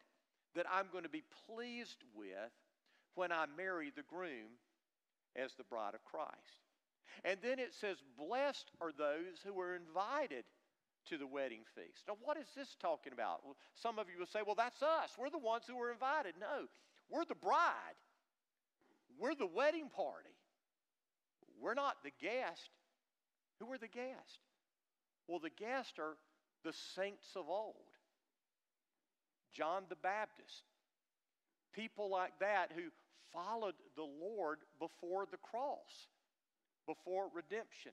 that 0.56 0.68
I'm 0.72 0.86
going 0.92 1.04
to 1.04 1.10
be 1.10 1.24
pleased 1.48 2.04
with 2.16 2.52
when 3.16 3.32
I 3.32 3.46
marry 3.58 3.92
the 3.96 4.04
groom 4.04 4.60
as 5.36 5.54
the 5.54 5.64
bride 5.64 5.94
of 5.94 6.04
Christ? 6.04 6.62
And 7.24 7.38
then 7.44 7.60
it 7.60 7.74
says, 7.74 7.98
Blessed 8.18 8.72
are 8.82 8.92
those 8.92 9.40
who 9.46 9.60
are 9.60 9.76
invited 9.76 10.46
to 11.10 11.18
the 11.18 11.28
wedding 11.28 11.64
feast. 11.76 12.04
Now, 12.08 12.16
what 12.22 12.38
is 12.38 12.48
this 12.56 12.76
talking 12.80 13.14
about? 13.14 13.42
Well, 13.44 13.58
some 13.74 14.00
of 14.00 14.08
you 14.12 14.20
will 14.20 14.28
say, 14.28 14.40
Well, 14.46 14.56
that's 14.56 14.82
us. 14.82 15.12
We're 15.18 15.30
the 15.30 15.38
ones 15.38 15.64
who 15.68 15.76
were 15.76 15.92
invited. 15.92 16.36
No, 16.40 16.68
we're 17.10 17.26
the 17.26 17.36
bride, 17.36 18.00
we're 19.20 19.36
the 19.36 19.48
wedding 19.48 19.90
party. 19.90 20.30
We're 21.62 21.76
not 21.76 21.98
the 22.04 22.12
guest. 22.20 22.72
Who 23.60 23.72
are 23.72 23.78
the 23.78 23.88
guests? 23.88 24.40
Well, 25.28 25.40
the 25.40 25.52
guests 25.52 26.00
are 26.00 26.18
the 26.64 26.74
saints 26.96 27.28
of 27.36 27.48
old. 27.48 27.76
John 29.54 29.84
the 29.90 29.96
Baptist, 29.96 30.64
people 31.74 32.10
like 32.10 32.38
that 32.40 32.72
who 32.76 32.90
followed 33.34 33.76
the 33.96 34.04
Lord 34.04 34.60
before 34.80 35.26
the 35.30 35.38
cross, 35.38 36.08
before 36.86 37.28
redemption. 37.34 37.92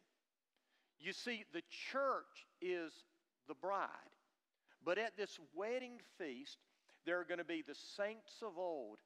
You 0.98 1.12
see, 1.12 1.44
the 1.52 1.62
church 1.92 2.46
is 2.60 2.92
the 3.46 3.54
bride. 3.54 3.88
But 4.84 4.98
at 4.98 5.16
this 5.16 5.38
wedding 5.54 6.00
feast, 6.18 6.58
there 7.04 7.20
are 7.20 7.24
going 7.24 7.38
to 7.38 7.44
be 7.44 7.62
the 7.66 7.76
saints 7.96 8.42
of 8.42 8.58
old, 8.58 8.98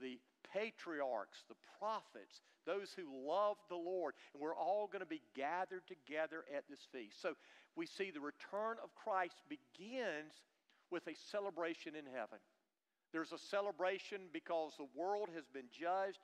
the 0.00 0.18
patriarchs, 0.52 1.44
the 1.48 1.56
prophets, 1.78 2.40
those 2.66 2.92
who 2.96 3.26
love 3.26 3.56
the 3.68 3.76
Lord. 3.76 4.14
And 4.32 4.42
we're 4.42 4.54
all 4.54 4.88
going 4.90 5.00
to 5.00 5.06
be 5.06 5.22
gathered 5.34 5.82
together 5.86 6.44
at 6.54 6.64
this 6.68 6.86
feast. 6.92 7.20
So 7.20 7.34
we 7.76 7.86
see 7.86 8.10
the 8.10 8.20
return 8.20 8.76
of 8.82 8.94
Christ 8.94 9.36
begins 9.48 10.32
with 10.90 11.06
a 11.06 11.14
celebration 11.30 11.94
in 11.94 12.04
heaven. 12.06 12.38
There's 13.12 13.32
a 13.32 13.38
celebration 13.38 14.20
because 14.32 14.72
the 14.76 14.88
world 14.94 15.28
has 15.34 15.44
been 15.46 15.68
judged, 15.72 16.18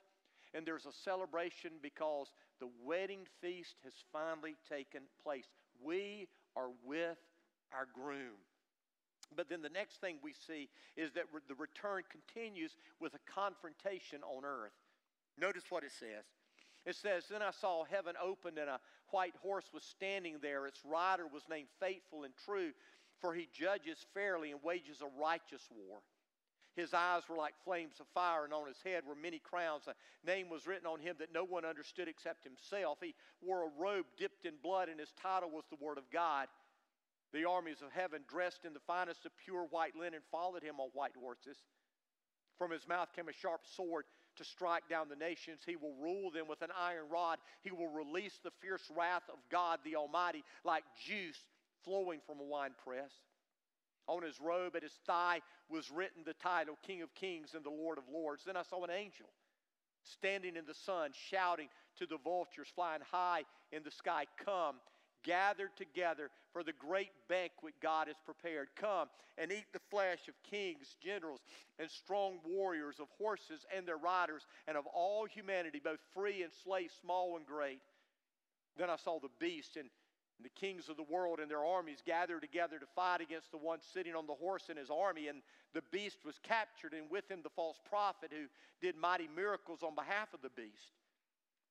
and 0.53 0.67
there's 0.67 0.87
a 0.87 0.93
celebration 0.93 1.73
because 1.83 2.33
the 2.61 2.69
wedding 2.85 3.27
feast 3.41 3.77
has 3.85 3.95
finally 4.13 4.55
taken 4.69 5.03
place. 5.23 5.47
We 5.83 6.29
are 6.57 6.69
with 6.85 7.19
our 7.73 7.89
groom. 7.93 8.39
But 9.35 9.49
then 9.49 9.63
the 9.63 9.69
next 9.69 10.01
thing 10.01 10.19
we 10.23 10.35
see 10.47 10.69
is 10.97 11.13
that 11.13 11.25
the 11.49 11.55
return 11.55 12.03
continues 12.11 12.77
with 13.01 13.15
a 13.15 13.33
confrontation 13.33 14.21
on 14.23 14.45
earth. 14.45 14.73
Notice 15.41 15.65
what 15.71 15.83
it 15.83 15.91
says. 15.99 16.25
It 16.87 16.97
says, 16.97 17.25
Then 17.31 17.43
I 17.43 17.51
saw 17.51 17.85
heaven 17.85 18.15
opened, 18.23 18.59
and 18.59 18.69
a 18.69 18.81
white 19.11 19.35
horse 19.43 19.65
was 19.73 19.83
standing 19.83 20.37
there. 20.43 20.67
Its 20.67 20.81
rider 20.85 21.27
was 21.27 21.43
named 21.51 21.69
Faithful 21.81 22.25
and 22.25 22.35
True, 22.45 22.73
for 23.21 23.35
he 23.35 23.49
judges 23.53 24.05
fairly 24.13 24.53
and 24.53 24.63
wages 24.63 25.01
a 25.01 25.21
righteous 25.21 25.63
war. 25.71 26.01
His 26.77 26.93
eyes 26.93 27.23
were 27.29 27.37
like 27.37 27.55
flames 27.65 28.01
of 28.01 28.07
fire, 28.15 28.45
and 28.45 28.53
on 28.53 28.67
his 28.67 28.83
head 28.85 29.05
were 29.07 29.15
many 29.15 29.39
crowns. 29.39 29.85
A 29.87 29.95
name 30.27 30.49
was 30.49 30.67
written 30.67 30.87
on 30.87 30.99
him 30.99 31.17
that 31.21 31.33
no 31.33 31.45
one 31.45 31.65
understood 31.65 32.09
except 32.09 32.43
himself. 32.43 32.99
He 33.01 33.15
wore 33.41 33.63
a 33.63 33.71
robe 33.79 34.07
dipped 34.19 34.45
in 34.45 34.55
blood, 34.63 34.89
and 34.89 34.99
his 34.99 35.13
title 35.21 35.51
was 35.51 35.65
the 35.71 35.85
Word 35.85 35.99
of 35.99 36.11
God. 36.11 36.49
The 37.33 37.45
armies 37.49 37.83
of 37.83 37.93
heaven, 37.93 38.23
dressed 38.29 38.65
in 38.65 38.75
the 38.75 38.81
finest 38.81 39.25
of 39.25 39.33
pure 39.45 39.67
white 39.71 39.97
linen, 39.97 40.21
followed 40.31 40.63
him 40.63 40.81
on 40.81 40.89
white 40.95 41.17
horses. 41.19 41.59
From 42.59 42.71
his 42.71 42.87
mouth 42.89 43.09
came 43.15 43.29
a 43.29 43.33
sharp 43.33 43.63
sword 43.77 44.05
to 44.37 44.45
strike 44.45 44.89
down 44.89 45.09
the 45.09 45.17
nations. 45.17 45.61
He 45.67 45.77
will 45.77 45.95
rule 46.01 46.31
them 46.31 46.47
with 46.49 46.63
an 46.63 46.71
iron 46.79 47.09
rod. 47.11 47.39
He 47.63 47.71
will 47.71 47.89
release 47.89 48.39
the 48.43 48.53
fierce 48.61 48.91
wrath 48.97 49.25
of 49.29 49.39
God 49.51 49.81
the 49.85 49.97
Almighty 49.97 50.45
like 50.65 50.85
juice 51.05 51.39
flowing 51.85 52.21
from 52.27 52.41
a 52.41 52.45
winepress. 52.45 53.13
On 54.07 54.23
his 54.23 54.41
robe 54.41 54.77
at 54.77 54.83
his 54.83 54.99
thigh 55.07 55.41
was 55.71 55.91
written 55.91 56.23
the 56.25 56.35
title 56.35 56.79
King 56.87 57.03
of 57.03 57.15
Kings 57.15 57.55
and 57.55 57.65
the 57.65 57.71
Lord 57.71 57.99
of 57.99 58.05
Lords. 58.13 58.45
Then 58.45 58.57
I 58.57 58.63
saw 58.63 58.85
an 58.85 58.91
angel 58.91 59.27
standing 60.03 60.57
in 60.57 60.67
the 60.67 60.75
sun, 60.75 61.11
shouting 61.31 61.69
to 61.99 62.07
the 62.07 62.19
vultures 62.19 62.69
flying 62.75 63.01
high 63.11 63.45
in 63.73 63.83
the 63.83 63.91
sky, 63.91 64.27
Come, 64.45 64.77
gather 65.23 65.71
together 65.77 66.31
for 66.53 66.63
the 66.63 66.73
great 66.73 67.11
banquet 67.29 67.75
God 67.81 68.09
has 68.09 68.17
prepared. 68.25 68.69
Come 68.77 69.09
and 69.39 69.51
eat 69.51 69.65
the 69.73 69.81
flesh 69.91 70.29
of 70.29 70.35
kings, 70.49 70.97
generals, 71.03 71.41
and 71.79 71.91
strong 71.91 72.39
warriors, 72.47 73.01
of 73.01 73.09
horses 73.19 73.65
and 73.75 73.87
their 73.87 73.97
riders, 73.97 74.47
and 74.69 74.77
of 74.77 74.87
all 74.87 75.27
humanity, 75.27 75.81
both 75.83 76.01
free 76.13 76.43
and 76.43 76.53
slave, 76.63 76.91
small 77.01 77.37
and 77.37 77.47
great. 77.47 77.81
Then 78.77 78.91
I 78.91 78.97
saw 78.97 79.19
the 79.19 79.29
beast 79.41 79.77
and 79.77 79.89
the 80.43 80.49
kings 80.51 80.89
of 80.89 80.97
the 80.97 81.05
world 81.05 81.39
and 81.39 81.51
their 81.51 81.65
armies 81.65 82.03
gathered 82.05 82.41
together 82.41 82.79
to 82.79 82.87
fight 82.95 83.21
against 83.21 83.51
the 83.51 83.59
one 83.59 83.79
sitting 83.93 84.15
on 84.15 84.27
the 84.27 84.35
horse 84.35 84.65
and 84.69 84.79
his 84.79 84.91
army. 84.91 85.29
And 85.29 85.43
the 85.73 85.83
beast 85.93 86.19
was 86.25 86.39
captured, 86.43 86.93
and 86.93 87.11
with 87.11 87.31
him 87.31 87.41
the 87.43 87.51
false 87.51 87.79
prophet 87.89 88.31
who 88.33 88.47
did 88.81 88.97
mighty 88.97 89.29
miracles 89.35 89.83
on 89.83 89.95
behalf 89.95 90.35
of 90.35 90.43
the 90.43 90.51
beast. 90.51 90.93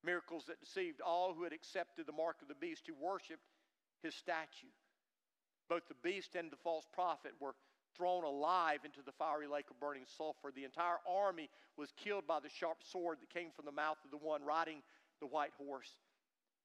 Miracles 0.03 0.45
that 0.47 0.59
deceived 0.59 1.01
all 1.01 1.33
who 1.33 1.43
had 1.43 1.53
accepted 1.53 2.07
the 2.07 2.13
mark 2.13 2.37
of 2.41 2.47
the 2.47 2.55
beast, 2.55 2.83
who 2.87 2.93
worshiped 2.93 3.43
his 4.01 4.15
statue. 4.15 4.71
Both 5.69 5.87
the 5.87 5.95
beast 6.03 6.35
and 6.35 6.51
the 6.51 6.57
false 6.63 6.85
prophet 6.93 7.31
were 7.39 7.55
thrown 7.95 8.23
alive 8.23 8.79
into 8.85 9.01
the 9.05 9.11
fiery 9.11 9.47
lake 9.47 9.69
of 9.69 9.79
burning 9.79 10.05
sulfur. 10.17 10.51
The 10.53 10.65
entire 10.65 10.97
army 11.07 11.49
was 11.77 11.93
killed 11.95 12.27
by 12.27 12.39
the 12.39 12.49
sharp 12.49 12.77
sword 12.83 13.19
that 13.21 13.33
came 13.33 13.51
from 13.55 13.65
the 13.65 13.71
mouth 13.71 13.97
of 14.03 14.11
the 14.11 14.25
one 14.25 14.43
riding 14.43 14.81
the 15.19 15.27
white 15.27 15.53
horse. 15.57 15.91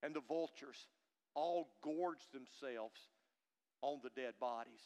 And 0.03 0.15
the 0.15 0.21
vultures 0.21 0.87
all 1.35 1.69
gorged 1.83 2.33
themselves 2.33 3.01
on 3.83 4.01
the 4.03 4.11
dead 4.21 4.35
bodies. 4.41 4.83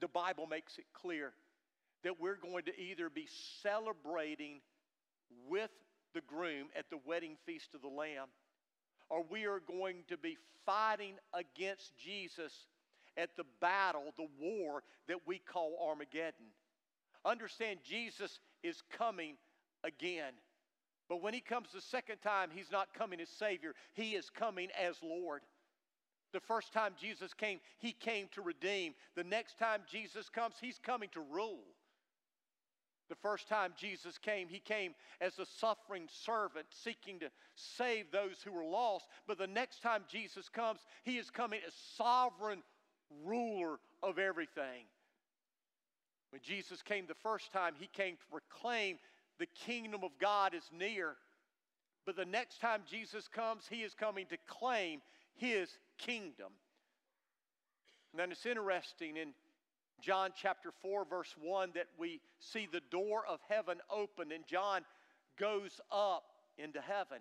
The 0.00 0.08
Bible 0.08 0.46
makes 0.46 0.78
it 0.78 0.86
clear 0.92 1.32
that 2.04 2.20
we're 2.20 2.36
going 2.36 2.64
to 2.64 2.80
either 2.80 3.08
be 3.10 3.28
celebrating 3.62 4.60
with 5.48 5.70
the 6.14 6.20
groom 6.22 6.66
at 6.76 6.90
the 6.90 6.98
wedding 7.06 7.36
feast 7.46 7.74
of 7.74 7.82
the 7.82 7.88
Lamb, 7.88 8.28
or 9.08 9.24
we 9.30 9.46
are 9.46 9.60
going 9.60 10.04
to 10.08 10.16
be 10.16 10.36
fighting 10.66 11.14
against 11.34 11.96
Jesus 11.96 12.52
at 13.16 13.36
the 13.36 13.44
battle, 13.60 14.12
the 14.16 14.28
war 14.40 14.82
that 15.08 15.18
we 15.26 15.38
call 15.38 15.88
Armageddon. 15.88 16.46
Understand, 17.24 17.80
Jesus 17.84 18.40
is 18.62 18.82
coming 18.96 19.36
again. 19.84 20.32
But 21.08 21.22
when 21.22 21.34
he 21.34 21.40
comes 21.40 21.68
the 21.72 21.80
second 21.80 22.18
time, 22.22 22.50
he's 22.52 22.70
not 22.70 22.94
coming 22.94 23.20
as 23.20 23.28
Savior, 23.28 23.74
he 23.94 24.12
is 24.12 24.30
coming 24.30 24.68
as 24.80 24.96
Lord. 25.02 25.42
The 26.32 26.40
first 26.40 26.72
time 26.72 26.94
Jesus 26.98 27.34
came, 27.34 27.60
he 27.78 27.92
came 27.92 28.28
to 28.32 28.40
redeem. 28.40 28.94
The 29.16 29.24
next 29.24 29.58
time 29.58 29.82
Jesus 29.90 30.30
comes, 30.30 30.54
he's 30.60 30.78
coming 30.78 31.10
to 31.12 31.20
rule. 31.20 31.64
The 33.10 33.16
first 33.16 33.46
time 33.46 33.74
Jesus 33.76 34.16
came, 34.16 34.48
he 34.48 34.58
came 34.58 34.94
as 35.20 35.38
a 35.38 35.44
suffering 35.44 36.08
servant 36.24 36.64
seeking 36.70 37.18
to 37.20 37.30
save 37.54 38.10
those 38.10 38.40
who 38.42 38.52
were 38.52 38.64
lost. 38.64 39.06
But 39.26 39.36
the 39.36 39.46
next 39.46 39.82
time 39.82 40.04
Jesus 40.10 40.48
comes, 40.48 40.80
he 41.04 41.18
is 41.18 41.28
coming 41.28 41.60
as 41.66 41.74
sovereign 41.98 42.62
ruler 43.26 43.78
of 44.02 44.18
everything. 44.18 44.86
When 46.30 46.40
Jesus 46.40 46.80
came 46.80 47.04
the 47.06 47.14
first 47.14 47.52
time, 47.52 47.74
he 47.78 47.88
came 47.88 48.16
to 48.16 48.26
proclaim 48.30 48.98
the 49.42 49.46
kingdom 49.66 50.04
of 50.04 50.12
God 50.20 50.54
is 50.54 50.70
near. 50.72 51.16
But 52.06 52.14
the 52.14 52.24
next 52.24 52.60
time 52.60 52.82
Jesus 52.88 53.26
comes, 53.26 53.64
he 53.68 53.82
is 53.82 53.92
coming 53.92 54.26
to 54.26 54.36
claim 54.46 55.00
his 55.34 55.68
kingdom. 55.98 56.52
And 58.12 58.20
then 58.20 58.30
it's 58.30 58.46
interesting 58.46 59.16
in 59.16 59.30
John 60.00 60.30
chapter 60.40 60.70
4, 60.80 61.06
verse 61.06 61.34
1, 61.42 61.72
that 61.74 61.88
we 61.98 62.20
see 62.38 62.68
the 62.70 62.82
door 62.92 63.24
of 63.28 63.40
heaven 63.48 63.78
open 63.90 64.30
and 64.30 64.46
John 64.46 64.82
goes 65.40 65.80
up 65.90 66.22
into 66.56 66.80
heaven. 66.80 67.18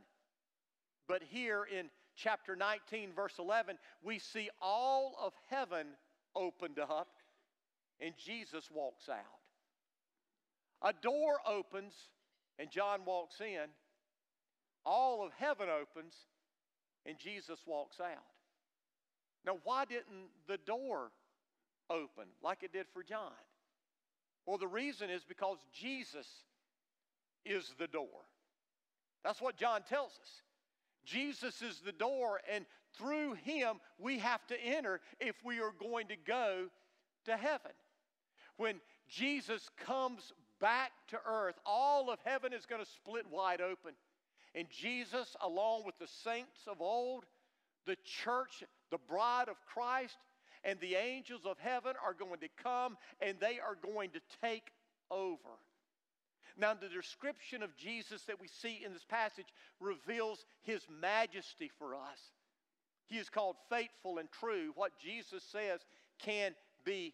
But 1.07 1.23
here 1.27 1.65
in 1.75 1.89
chapter 2.15 2.55
19, 2.55 3.13
verse 3.15 3.33
11, 3.39 3.79
we 4.03 4.19
see 4.19 4.51
all 4.61 5.15
of 5.19 5.33
heaven 5.49 5.87
opened 6.35 6.77
up 6.77 7.07
and 7.99 8.13
Jesus 8.23 8.69
walks 8.71 9.09
out. 9.09 9.40
A 10.81 10.93
door 10.93 11.39
opens 11.47 11.93
and 12.59 12.69
John 12.69 13.01
walks 13.05 13.39
in. 13.39 13.67
All 14.85 15.23
of 15.25 15.31
heaven 15.37 15.67
opens 15.69 16.13
and 17.05 17.17
Jesus 17.17 17.59
walks 17.65 17.99
out. 17.99 18.23
Now, 19.45 19.57
why 19.63 19.85
didn't 19.85 20.29
the 20.47 20.57
door 20.57 21.11
open 21.89 22.25
like 22.43 22.63
it 22.63 22.73
did 22.73 22.85
for 22.93 23.03
John? 23.03 23.31
Well, 24.45 24.57
the 24.57 24.67
reason 24.67 25.09
is 25.09 25.23
because 25.23 25.57
Jesus 25.73 26.27
is 27.45 27.73
the 27.79 27.87
door. 27.87 28.25
That's 29.23 29.41
what 29.41 29.57
John 29.57 29.81
tells 29.87 30.11
us. 30.11 30.41
Jesus 31.05 31.61
is 31.61 31.79
the 31.83 31.91
door, 31.91 32.41
and 32.51 32.65
through 32.97 33.33
him 33.33 33.79
we 33.99 34.19
have 34.19 34.45
to 34.47 34.59
enter 34.63 34.99
if 35.19 35.35
we 35.43 35.59
are 35.59 35.73
going 35.79 36.07
to 36.07 36.15
go 36.15 36.67
to 37.25 37.37
heaven. 37.37 37.71
When 38.57 38.75
Jesus 39.07 39.69
comes 39.85 40.33
back 40.61 40.91
to 41.09 41.19
earth, 41.25 41.55
all 41.65 42.09
of 42.09 42.19
heaven 42.23 42.53
is 42.53 42.65
going 42.65 42.81
to 42.81 42.89
split 42.89 43.25
wide 43.29 43.59
open. 43.59 43.91
And 44.55 44.67
Jesus, 44.69 45.35
along 45.41 45.83
with 45.85 45.97
the 45.99 46.07
saints 46.23 46.61
of 46.67 46.79
old, 46.79 47.25
the 47.85 47.97
church, 48.23 48.63
the 48.91 48.99
bride 49.09 49.49
of 49.49 49.55
Christ, 49.65 50.17
and 50.63 50.79
the 50.79 50.95
angels 50.95 51.41
of 51.45 51.57
heaven 51.57 51.93
are 52.05 52.13
going 52.13 52.39
to 52.39 52.63
come 52.63 52.97
and 53.19 53.35
they 53.39 53.59
are 53.59 53.77
going 53.93 54.11
to 54.11 54.21
take 54.41 54.67
over. 55.09 55.57
Now, 56.57 56.73
the 56.73 56.89
description 56.89 57.63
of 57.63 57.75
Jesus 57.75 58.23
that 58.23 58.39
we 58.39 58.47
see 58.47 58.81
in 58.85 58.93
this 58.93 59.05
passage 59.05 59.47
reveals 59.79 60.45
his 60.61 60.81
majesty 61.01 61.71
for 61.79 61.95
us. 61.95 62.19
He 63.07 63.17
is 63.17 63.29
called 63.29 63.55
faithful 63.69 64.19
and 64.19 64.29
true. 64.31 64.71
What 64.75 64.91
Jesus 64.99 65.43
says 65.51 65.79
can 66.19 66.53
be 66.85 67.13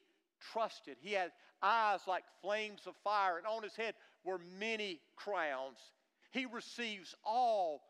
trusted. 0.52 0.98
He 1.00 1.14
had 1.14 1.32
eyes 1.62 2.02
like 2.08 2.24
flames 2.42 2.82
of 2.88 2.96
fire, 3.04 3.38
and 3.38 3.48
on 3.48 3.64
his 3.64 3.76
head 3.76 3.94
were 4.24 4.40
many 4.60 5.00
crowns. 5.16 5.78
He 6.32 6.46
receives 6.46 7.16
all 7.24 7.82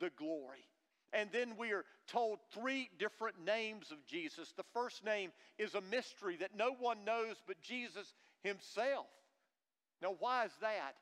the 0.00 0.10
glory. 0.16 0.64
And 1.12 1.28
then 1.30 1.56
we 1.58 1.72
are 1.72 1.84
told 2.06 2.38
three 2.54 2.88
different 2.98 3.44
names 3.44 3.90
of 3.90 4.04
Jesus. 4.06 4.52
The 4.56 4.64
first 4.72 5.04
name 5.04 5.30
is 5.58 5.74
a 5.74 5.82
mystery 5.82 6.36
that 6.36 6.56
no 6.56 6.72
one 6.78 7.04
knows 7.04 7.36
but 7.46 7.60
Jesus 7.60 8.14
himself. 8.42 9.06
Now, 10.00 10.16
why 10.18 10.46
is 10.46 10.52
that? 10.60 10.94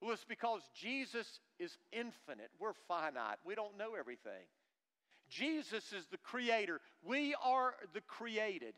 Well, 0.00 0.12
it's 0.12 0.24
because 0.24 0.62
Jesus 0.80 1.40
is 1.58 1.76
infinite. 1.92 2.50
We're 2.60 2.74
finite. 2.86 3.38
We 3.44 3.56
don't 3.56 3.76
know 3.76 3.94
everything. 3.98 4.46
Jesus 5.28 5.92
is 5.92 6.06
the 6.10 6.18
creator. 6.18 6.80
We 7.02 7.34
are 7.42 7.74
the 7.92 8.00
created. 8.02 8.74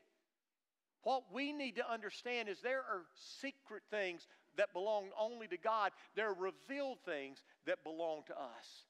What 1.03 1.25
we 1.33 1.53
need 1.53 1.77
to 1.77 1.91
understand 1.91 2.49
is 2.49 2.61
there 2.61 2.81
are 2.81 3.03
secret 3.41 3.83
things 3.91 4.27
that 4.57 4.73
belong 4.73 5.07
only 5.19 5.47
to 5.49 5.57
God, 5.57 5.93
there 6.15 6.29
are 6.29 6.35
revealed 6.35 6.99
things 7.05 7.43
that 7.67 7.83
belong 7.85 8.23
to 8.27 8.35
us. 8.35 8.85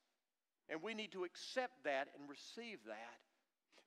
And 0.69 0.83
we 0.83 0.95
need 0.95 1.13
to 1.13 1.25
accept 1.25 1.85
that 1.85 2.09
and 2.19 2.29
receive 2.29 2.79
that. 2.87 3.19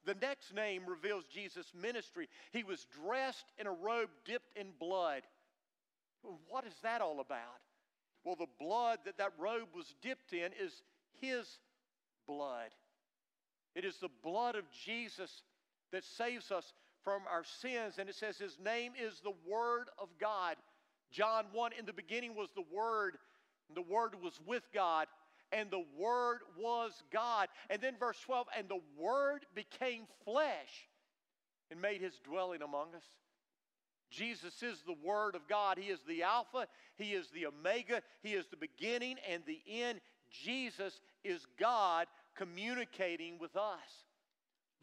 The 0.06 0.16
next 0.26 0.54
name 0.54 0.84
reveals 0.86 1.24
Jesus' 1.34 1.72
ministry. 1.74 2.28
He 2.52 2.64
was 2.64 2.86
dressed 3.06 3.46
in 3.58 3.68
a 3.68 3.72
robe 3.72 4.10
dipped 4.26 4.58
in 4.58 4.68
blood. 4.80 5.24
What 6.50 6.66
is 6.66 6.74
that 6.84 7.02
all 7.02 7.20
about? 7.20 7.62
Well, 8.24 8.36
the 8.36 8.48
blood 8.60 9.00
that 9.06 9.18
that 9.18 9.34
robe 9.38 9.70
was 9.76 9.94
dipped 10.02 10.34
in 10.34 10.52
is 10.62 10.84
his 11.22 11.48
blood. 12.28 12.70
It 13.76 13.86
is 13.86 13.98
the 13.98 14.10
blood 14.24 14.56
of 14.56 14.66
Jesus 14.72 15.42
that 15.92 16.04
saves 16.04 16.52
us 16.52 16.74
from 17.04 17.22
our 17.32 17.44
sins. 17.44 17.96
And 18.00 18.10
it 18.10 18.16
says 18.16 18.38
his 18.38 18.58
name 18.64 18.94
is 19.00 19.20
the 19.20 19.34
Word 19.48 19.88
of 20.00 20.10
God. 20.20 20.56
John 21.12 21.46
1 21.54 21.72
In 21.78 21.86
the 21.86 21.94
beginning 21.94 22.36
was 22.36 22.50
the 22.56 22.66
Word, 22.74 23.18
and 23.68 23.78
the 23.78 23.94
Word 23.94 24.16
was 24.22 24.40
with 24.46 24.64
God, 24.74 25.08
and 25.52 25.70
the 25.70 25.86
Word 25.98 26.40
was 26.58 26.92
God. 27.12 27.48
And 27.70 27.82
then 27.82 27.96
verse 28.00 28.20
12 28.26 28.48
And 28.58 28.68
the 28.68 28.82
Word 28.98 29.46
became 29.56 30.04
flesh 30.26 30.88
and 31.70 31.82
made 31.82 32.02
his 32.02 32.20
dwelling 32.24 32.62
among 32.62 32.96
us. 32.96 33.04
Jesus 34.10 34.62
is 34.62 34.84
the 34.86 34.96
Word 35.04 35.36
of 35.36 35.48
God. 35.48 35.78
He 35.80 35.90
is 35.90 36.00
the 36.08 36.24
Alpha, 36.24 36.68
He 36.98 37.14
is 37.14 37.30
the 37.34 37.48
Omega, 37.48 38.02
He 38.22 38.34
is 38.34 38.46
the 38.48 38.58
beginning 38.58 39.18
and 39.30 39.44
the 39.46 39.60
end. 39.68 40.00
Jesus 40.30 41.00
is 41.24 41.46
God 41.60 42.08
communicating 42.36 43.38
with 43.40 43.56
us. 43.56 44.06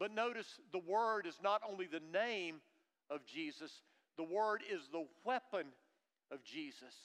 But 0.01 0.15
notice 0.15 0.47
the 0.71 0.79
Word 0.79 1.27
is 1.27 1.37
not 1.43 1.61
only 1.69 1.85
the 1.85 2.01
name 2.11 2.55
of 3.11 3.23
Jesus, 3.23 3.71
the 4.17 4.23
Word 4.23 4.63
is 4.67 4.81
the 4.91 5.05
weapon 5.23 5.67
of 6.31 6.43
Jesus. 6.43 6.95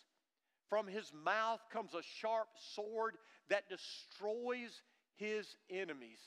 From 0.71 0.87
his 0.87 1.13
mouth 1.13 1.61
comes 1.71 1.93
a 1.93 2.01
sharp 2.01 2.49
sword 2.75 3.17
that 3.51 3.69
destroys 3.69 4.81
his 5.17 5.57
enemies. 5.69 6.21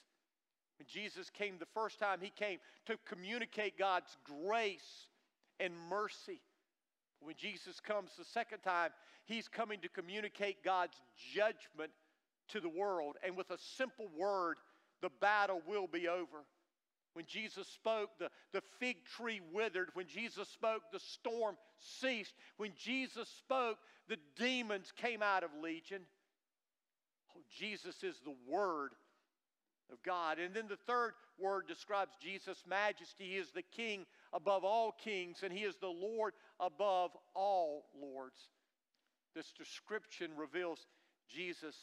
When 0.78 0.86
Jesus 0.88 1.32
came 1.32 1.56
the 1.58 1.66
first 1.74 1.98
time, 1.98 2.20
he 2.22 2.30
came 2.30 2.60
to 2.86 2.98
communicate 3.04 3.76
God's 3.80 4.16
grace 4.24 5.08
and 5.60 5.74
mercy. 5.90 6.40
When 7.20 7.34
Jesus 7.36 7.80
comes 7.80 8.12
the 8.16 8.26
second 8.26 8.60
time, 8.60 8.92
he's 9.26 9.48
coming 9.48 9.82
to 9.82 9.90
communicate 9.90 10.64
God's 10.64 11.02
judgment 11.34 11.90
to 12.50 12.60
the 12.60 12.70
world. 12.70 13.18
And 13.26 13.36
with 13.36 13.50
a 13.50 13.58
simple 13.58 14.08
word, 14.16 14.58
the 15.02 15.10
battle 15.20 15.64
will 15.68 15.88
be 15.88 16.08
over. 16.08 16.46
When 17.14 17.26
Jesus 17.26 17.68
spoke, 17.68 18.10
the, 18.20 18.30
the 18.54 18.62
fig 18.80 18.98
tree 19.06 19.42
withered. 19.52 19.90
When 19.94 20.08
Jesus 20.08 20.48
spoke, 20.50 20.84
the 20.92 21.00
storm 21.00 21.56
ceased. 21.80 22.34
When 22.58 22.72
Jesus 22.78 23.30
spoke, 23.30 23.78
the 24.08 24.18
demons 24.38 24.92
came 24.96 25.22
out 25.22 25.44
of 25.44 25.50
Legion. 25.62 26.02
Oh, 27.36 27.42
Jesus 27.58 28.04
is 28.04 28.16
the 28.24 28.36
Word 28.48 28.92
of 29.92 30.02
God. 30.04 30.40
And 30.40 30.54
then 30.54 30.68
the 30.68 30.78
third 30.88 31.14
word 31.40 31.68
describes 31.68 32.12
Jesus' 32.22 32.64
majesty. 32.68 33.26
He 33.26 33.38
is 33.38 33.52
the 33.52 33.64
King 33.64 34.06
above 34.34 34.64
all 34.64 34.92
kings, 34.92 35.38
and 35.44 35.52
He 35.52 35.64
is 35.64 35.76
the 35.78 35.88
Lord 35.88 36.34
above 36.60 37.12
all 37.36 37.86
lords. 38.00 38.40
This 39.36 39.52
description 39.52 40.32
reveals 40.38 40.86
Jesus' 41.28 41.78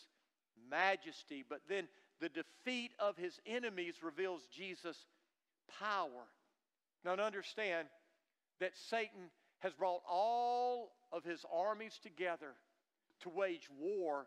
majesty, 0.71 1.45
but 1.49 1.61
then 1.69 1.89
the 2.21 2.29
defeat 2.29 2.93
of 2.99 3.17
his 3.17 3.39
enemies 3.47 3.97
reveals 4.03 4.47
Jesus' 4.55 5.05
power. 5.81 6.26
Now, 7.05 7.12
understand 7.12 7.88
that 8.61 8.76
Satan 8.90 9.31
has 9.61 9.72
brought 9.72 10.02
all 10.09 10.92
of 11.12 11.24
his 11.24 11.44
armies 11.52 11.98
together 12.02 12.55
to 13.20 13.29
wage 13.29 13.68
war 13.79 14.26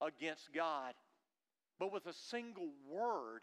against 0.00 0.52
God. 0.54 0.94
But 1.78 1.92
with 1.92 2.06
a 2.06 2.12
single 2.12 2.70
word, 2.88 3.40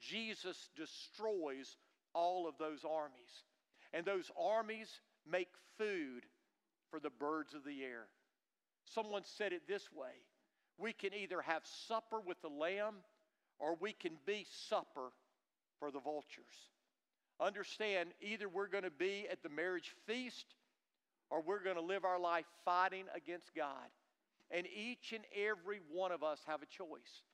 Jesus 0.00 0.68
destroys 0.76 1.76
all 2.14 2.48
of 2.48 2.54
those 2.58 2.84
armies. 2.88 3.44
And 3.92 4.04
those 4.04 4.30
armies 4.38 4.88
make 5.30 5.48
food 5.78 6.24
for 6.90 7.00
the 7.00 7.10
birds 7.10 7.54
of 7.54 7.64
the 7.64 7.82
air. 7.82 8.06
Someone 8.84 9.22
said 9.24 9.52
it 9.52 9.62
this 9.68 9.88
way 9.92 10.12
we 10.78 10.92
can 10.92 11.14
either 11.14 11.40
have 11.42 11.62
supper 11.86 12.20
with 12.20 12.40
the 12.42 12.48
lamb 12.48 12.96
or 13.58 13.76
we 13.80 13.92
can 13.92 14.12
be 14.26 14.46
supper 14.68 15.12
for 15.82 15.90
the 15.90 15.98
vultures. 15.98 16.70
Understand, 17.40 18.10
either 18.20 18.48
we're 18.48 18.68
going 18.68 18.84
to 18.84 18.90
be 18.90 19.26
at 19.28 19.42
the 19.42 19.48
marriage 19.48 19.96
feast 20.06 20.46
or 21.28 21.42
we're 21.42 21.64
going 21.64 21.74
to 21.74 21.82
live 21.82 22.04
our 22.04 22.20
life 22.20 22.44
fighting 22.64 23.06
against 23.16 23.52
God. 23.52 23.90
And 24.52 24.64
each 24.68 25.12
and 25.12 25.24
every 25.34 25.80
one 25.92 26.12
of 26.12 26.22
us 26.22 26.38
have 26.46 26.62
a 26.62 26.66
choice. 26.66 27.24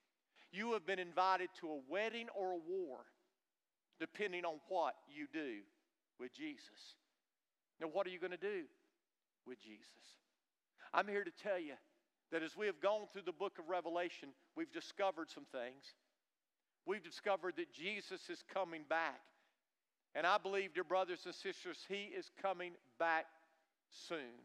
You 0.51 0.73
have 0.73 0.87
been 0.87 0.99
invited 0.99 1.51
to 1.61 1.67
a 1.67 1.81
wedding 1.91 2.29
or 2.35 2.53
a 2.53 2.57
war, 2.57 3.01
depending 4.01 4.47
on 4.47 4.55
what 4.69 4.95
you 5.15 5.27
do 5.31 5.59
with 6.19 6.33
Jesus. 6.33 6.97
Now, 7.83 7.89
what 7.89 8.07
are 8.07 8.11
you 8.11 8.19
going 8.19 8.31
to 8.31 8.39
do 8.39 8.63
with 9.47 9.61
Jesus? 9.61 10.17
I'm 10.95 11.07
here 11.07 11.25
to 11.25 11.33
tell 11.43 11.59
you 11.59 11.75
that 12.33 12.43
as 12.43 12.57
we 12.57 12.65
have 12.65 12.81
gone 12.81 13.09
through 13.13 13.23
the 13.27 13.33
book 13.33 13.59
of 13.59 13.69
Revelation, 13.69 14.31
we've 14.57 14.73
discovered 14.73 15.29
some 15.29 15.45
things. 15.53 15.85
We've 16.87 17.03
discovered 17.03 17.55
that 17.57 17.73
Jesus 17.73 18.21
is 18.31 18.43
coming 18.53 18.83
back. 18.89 19.21
And 20.15 20.27
I 20.27 20.39
believe, 20.39 20.75
dear 20.75 20.85
brothers 20.85 21.21
and 21.27 21.35
sisters, 21.35 21.85
He 21.89 22.11
is 22.17 22.31
coming 22.41 22.73
back 22.99 23.27
soon. 24.09 24.43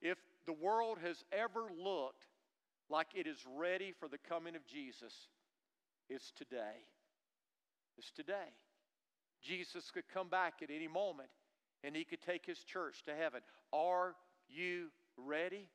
If 0.00 0.18
the 0.46 0.52
world 0.52 0.98
has 1.02 1.24
ever 1.32 1.68
looked 1.82 2.26
like 2.88 3.08
it 3.14 3.26
is 3.26 3.38
ready 3.56 3.92
for 3.98 4.08
the 4.08 4.18
coming 4.18 4.54
of 4.54 4.66
Jesus, 4.66 5.12
it's 6.08 6.30
today. 6.32 6.84
It's 7.98 8.10
today. 8.10 8.52
Jesus 9.42 9.90
could 9.90 10.08
come 10.12 10.28
back 10.28 10.54
at 10.62 10.70
any 10.70 10.88
moment 10.88 11.30
and 11.82 11.96
He 11.96 12.04
could 12.04 12.20
take 12.20 12.44
His 12.46 12.58
church 12.58 13.02
to 13.04 13.14
heaven. 13.14 13.40
Are 13.72 14.14
you 14.48 14.88
ready? 15.16 15.68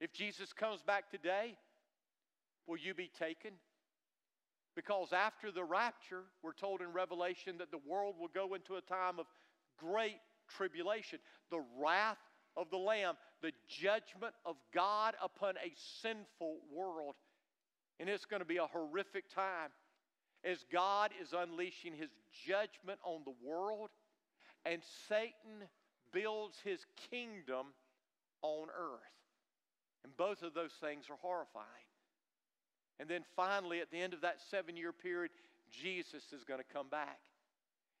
If 0.00 0.12
Jesus 0.12 0.52
comes 0.52 0.82
back 0.82 1.10
today, 1.10 1.56
will 2.66 2.76
you 2.76 2.94
be 2.94 3.10
taken? 3.18 3.52
Because 4.74 5.12
after 5.12 5.50
the 5.50 5.64
rapture, 5.64 6.22
we're 6.42 6.52
told 6.52 6.80
in 6.80 6.92
Revelation 6.92 7.58
that 7.58 7.70
the 7.70 7.80
world 7.86 8.14
will 8.18 8.30
go 8.32 8.54
into 8.54 8.76
a 8.76 8.80
time 8.80 9.18
of 9.18 9.26
great 9.78 10.18
tribulation. 10.48 11.18
The 11.50 11.62
wrath 11.78 12.18
of 12.56 12.70
the 12.70 12.78
Lamb, 12.78 13.16
the 13.42 13.52
judgment 13.68 14.34
of 14.46 14.56
God 14.74 15.14
upon 15.22 15.56
a 15.56 15.72
sinful 16.00 16.58
world. 16.74 17.14
And 18.00 18.08
it's 18.08 18.24
going 18.24 18.40
to 18.40 18.46
be 18.46 18.56
a 18.56 18.66
horrific 18.66 19.28
time 19.34 19.70
as 20.44 20.64
God 20.72 21.10
is 21.20 21.32
unleashing 21.32 21.94
his 21.94 22.10
judgment 22.46 22.98
on 23.04 23.22
the 23.24 23.34
world 23.46 23.90
and 24.64 24.82
Satan 25.08 25.68
builds 26.12 26.58
his 26.62 26.84
kingdom 27.10 27.66
on 28.42 28.68
earth. 28.68 29.00
And 30.04 30.16
both 30.16 30.42
of 30.42 30.54
those 30.54 30.72
things 30.80 31.06
are 31.10 31.16
horrifying. 31.20 31.66
And 33.00 33.08
then 33.08 33.22
finally, 33.34 33.80
at 33.80 33.90
the 33.90 34.00
end 34.00 34.14
of 34.14 34.20
that 34.20 34.36
seven 34.50 34.76
year 34.76 34.92
period, 34.92 35.30
Jesus 35.70 36.22
is 36.32 36.44
going 36.44 36.60
to 36.60 36.72
come 36.72 36.88
back. 36.88 37.18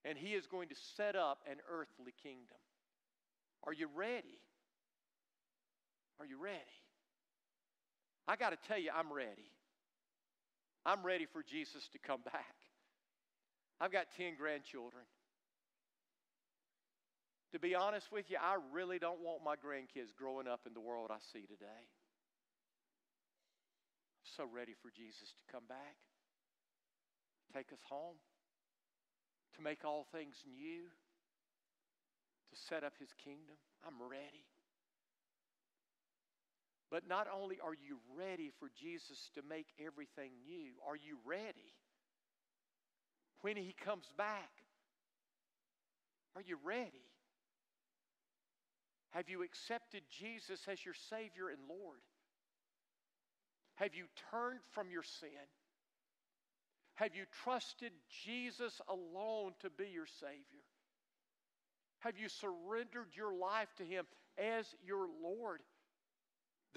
And 0.04 0.18
he 0.18 0.34
is 0.34 0.46
going 0.46 0.68
to 0.68 0.74
set 0.96 1.16
up 1.16 1.38
an 1.50 1.58
earthly 1.70 2.12
kingdom. 2.22 2.58
Are 3.64 3.72
you 3.72 3.88
ready? 3.94 4.40
Are 6.18 6.26
you 6.26 6.42
ready? 6.42 6.56
I 8.26 8.36
got 8.36 8.50
to 8.50 8.58
tell 8.68 8.78
you, 8.78 8.90
I'm 8.94 9.12
ready. 9.12 9.50
I'm 10.84 11.04
ready 11.04 11.26
for 11.26 11.42
Jesus 11.42 11.88
to 11.92 11.98
come 11.98 12.20
back. 12.22 12.54
I've 13.80 13.92
got 13.92 14.06
10 14.16 14.34
grandchildren. 14.38 15.04
To 17.52 17.58
be 17.58 17.74
honest 17.74 18.10
with 18.10 18.30
you, 18.30 18.38
I 18.40 18.56
really 18.72 18.98
don't 18.98 19.20
want 19.20 19.44
my 19.44 19.56
grandkids 19.56 20.14
growing 20.16 20.48
up 20.48 20.60
in 20.66 20.72
the 20.72 20.80
world 20.80 21.10
I 21.10 21.18
see 21.32 21.42
today. 21.42 21.82
So 24.36 24.44
ready 24.48 24.72
for 24.72 24.88
Jesus 24.88 25.34
to 25.36 25.52
come 25.52 25.64
back, 25.68 25.96
take 27.52 27.70
us 27.70 27.84
home, 27.86 28.16
to 29.56 29.62
make 29.62 29.84
all 29.84 30.06
things 30.10 30.36
new, 30.48 30.84
to 32.48 32.56
set 32.56 32.82
up 32.82 32.94
his 32.98 33.10
kingdom. 33.22 33.56
I'm 33.86 34.00
ready. 34.00 34.48
But 36.90 37.06
not 37.06 37.26
only 37.28 37.58
are 37.62 37.74
you 37.74 37.98
ready 38.16 38.50
for 38.58 38.70
Jesus 38.74 39.30
to 39.34 39.42
make 39.46 39.66
everything 39.78 40.32
new, 40.46 40.72
are 40.86 40.96
you 40.96 41.18
ready 41.26 41.76
when 43.42 43.56
he 43.56 43.74
comes 43.84 44.06
back? 44.16 44.50
Are 46.36 46.42
you 46.42 46.56
ready? 46.64 47.04
Have 49.10 49.28
you 49.28 49.42
accepted 49.42 50.04
Jesus 50.08 50.60
as 50.68 50.82
your 50.86 50.94
Savior 51.10 51.50
and 51.50 51.60
Lord? 51.68 52.00
Have 53.82 53.96
you 53.96 54.04
turned 54.30 54.60
from 54.70 54.92
your 54.92 55.02
sin? 55.02 55.48
Have 56.94 57.16
you 57.16 57.24
trusted 57.42 57.90
Jesus 58.24 58.80
alone 58.88 59.54
to 59.58 59.70
be 59.70 59.88
your 59.92 60.06
Savior? 60.06 60.62
Have 61.98 62.16
you 62.16 62.28
surrendered 62.28 63.08
your 63.16 63.34
life 63.34 63.74
to 63.78 63.82
Him 63.84 64.04
as 64.38 64.66
your 64.86 65.08
Lord? 65.20 65.62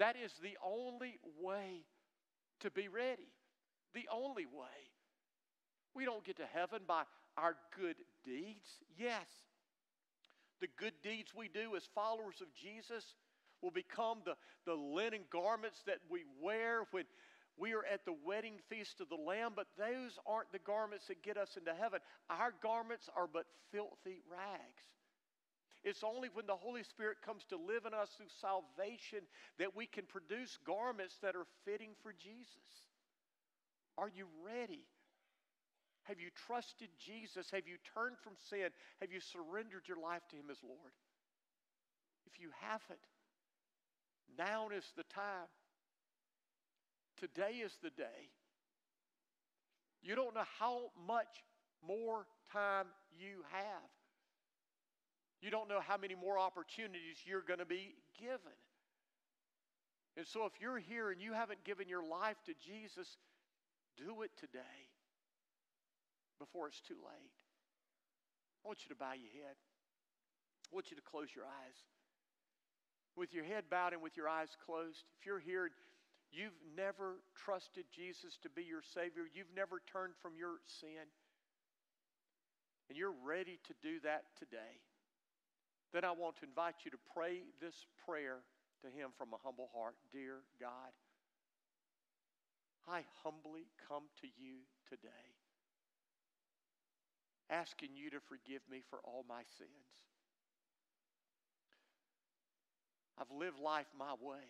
That 0.00 0.16
is 0.16 0.32
the 0.42 0.58
only 0.66 1.20
way 1.40 1.84
to 2.60 2.72
be 2.72 2.88
ready. 2.88 3.30
The 3.94 4.08
only 4.12 4.46
way. 4.46 4.90
We 5.94 6.04
don't 6.04 6.24
get 6.24 6.38
to 6.38 6.46
heaven 6.52 6.80
by 6.88 7.04
our 7.38 7.54
good 7.78 7.96
deeds. 8.24 8.66
Yes, 8.98 9.28
the 10.60 10.68
good 10.76 10.94
deeds 11.04 11.32
we 11.36 11.46
do 11.46 11.76
as 11.76 11.84
followers 11.94 12.40
of 12.40 12.52
Jesus 12.52 13.14
will 13.66 13.74
become 13.74 14.18
the, 14.24 14.38
the 14.64 14.78
linen 14.78 15.26
garments 15.32 15.82
that 15.86 15.98
we 16.08 16.22
wear 16.40 16.86
when 16.92 17.02
we 17.58 17.72
are 17.72 17.84
at 17.84 18.04
the 18.04 18.14
wedding 18.24 18.54
feast 18.68 19.00
of 19.00 19.08
the 19.08 19.16
Lamb, 19.16 19.52
but 19.56 19.66
those 19.76 20.20
aren't 20.24 20.52
the 20.52 20.60
garments 20.60 21.08
that 21.08 21.24
get 21.24 21.36
us 21.36 21.56
into 21.56 21.74
heaven. 21.74 21.98
Our 22.30 22.54
garments 22.62 23.10
are 23.16 23.26
but 23.26 23.46
filthy 23.72 24.22
rags. 24.30 24.86
It's 25.82 26.04
only 26.04 26.28
when 26.32 26.46
the 26.46 26.54
Holy 26.54 26.84
Spirit 26.84 27.18
comes 27.24 27.42
to 27.50 27.56
live 27.56 27.86
in 27.86 27.94
us 27.94 28.10
through 28.16 28.30
salvation 28.40 29.26
that 29.58 29.74
we 29.74 29.86
can 29.86 30.04
produce 30.06 30.58
garments 30.66 31.16
that 31.22 31.34
are 31.34 31.46
fitting 31.64 31.90
for 32.02 32.12
Jesus. 32.12 32.70
Are 33.98 34.10
you 34.10 34.26
ready? 34.44 34.86
Have 36.04 36.20
you 36.20 36.30
trusted 36.46 36.88
Jesus? 37.02 37.50
Have 37.50 37.66
you 37.66 37.78
turned 37.94 38.18
from 38.22 38.34
sin? 38.38 38.70
Have 39.00 39.10
you 39.10 39.18
surrendered 39.18 39.88
your 39.88 39.98
life 39.98 40.22
to 40.30 40.36
Him 40.36 40.50
as 40.50 40.62
Lord? 40.62 40.94
If 42.26 42.38
you 42.38 42.50
haven't, 42.60 43.00
now 44.38 44.68
is 44.68 44.84
the 44.96 45.04
time. 45.04 45.48
Today 47.18 47.62
is 47.64 47.72
the 47.82 47.90
day. 47.90 48.30
You 50.02 50.14
don't 50.14 50.34
know 50.34 50.44
how 50.58 50.90
much 51.06 51.42
more 51.86 52.26
time 52.52 52.86
you 53.18 53.42
have. 53.50 53.90
You 55.40 55.50
don't 55.50 55.68
know 55.68 55.80
how 55.80 55.96
many 55.96 56.14
more 56.14 56.38
opportunities 56.38 57.18
you're 57.24 57.42
going 57.42 57.58
to 57.58 57.66
be 57.66 57.94
given. 58.18 58.56
And 60.16 60.26
so, 60.26 60.46
if 60.46 60.52
you're 60.60 60.78
here 60.78 61.10
and 61.10 61.20
you 61.20 61.34
haven't 61.34 61.64
given 61.64 61.88
your 61.88 62.02
life 62.02 62.36
to 62.46 62.52
Jesus, 62.54 63.18
do 63.96 64.22
it 64.22 64.30
today 64.38 64.88
before 66.38 66.68
it's 66.68 66.80
too 66.80 66.96
late. 66.96 67.36
I 68.64 68.68
want 68.68 68.80
you 68.84 68.88
to 68.94 68.98
bow 68.98 69.12
your 69.12 69.32
head. 69.32 69.56
I 70.66 70.74
want 70.74 70.90
you 70.90 70.96
to 70.96 71.02
close 71.02 71.28
your 71.34 71.44
eyes. 71.44 71.78
With 73.16 73.32
your 73.32 73.44
head 73.44 73.64
bowed 73.70 73.92
and 73.92 74.02
with 74.02 74.16
your 74.16 74.28
eyes 74.28 74.56
closed, 74.64 75.04
if 75.18 75.26
you're 75.26 75.40
here, 75.40 75.70
you've 76.30 76.58
never 76.76 77.16
trusted 77.34 77.84
Jesus 77.94 78.36
to 78.42 78.50
be 78.50 78.62
your 78.62 78.82
Savior, 78.82 79.24
you've 79.32 79.54
never 79.56 79.80
turned 79.90 80.12
from 80.20 80.32
your 80.38 80.60
sin, 80.80 81.08
and 82.88 82.98
you're 82.98 83.14
ready 83.24 83.58
to 83.66 83.74
do 83.82 84.00
that 84.00 84.24
today, 84.38 84.84
then 85.92 86.04
I 86.04 86.12
want 86.12 86.36
to 86.36 86.44
invite 86.44 86.84
you 86.84 86.90
to 86.90 86.98
pray 87.14 87.40
this 87.60 87.86
prayer 88.04 88.44
to 88.82 88.88
Him 88.88 89.10
from 89.16 89.32
a 89.32 89.40
humble 89.42 89.70
heart. 89.74 89.94
Dear 90.12 90.44
God, 90.60 90.92
I 92.86 93.02
humbly 93.24 93.66
come 93.88 94.04
to 94.20 94.26
you 94.26 94.60
today 94.88 95.32
asking 97.50 97.90
you 97.94 98.10
to 98.10 98.20
forgive 98.20 98.62
me 98.70 98.82
for 98.90 98.98
all 99.04 99.24
my 99.28 99.42
sins. 99.58 99.86
I've 103.18 103.30
lived 103.30 103.58
life 103.58 103.86
my 103.98 104.12
way. 104.20 104.44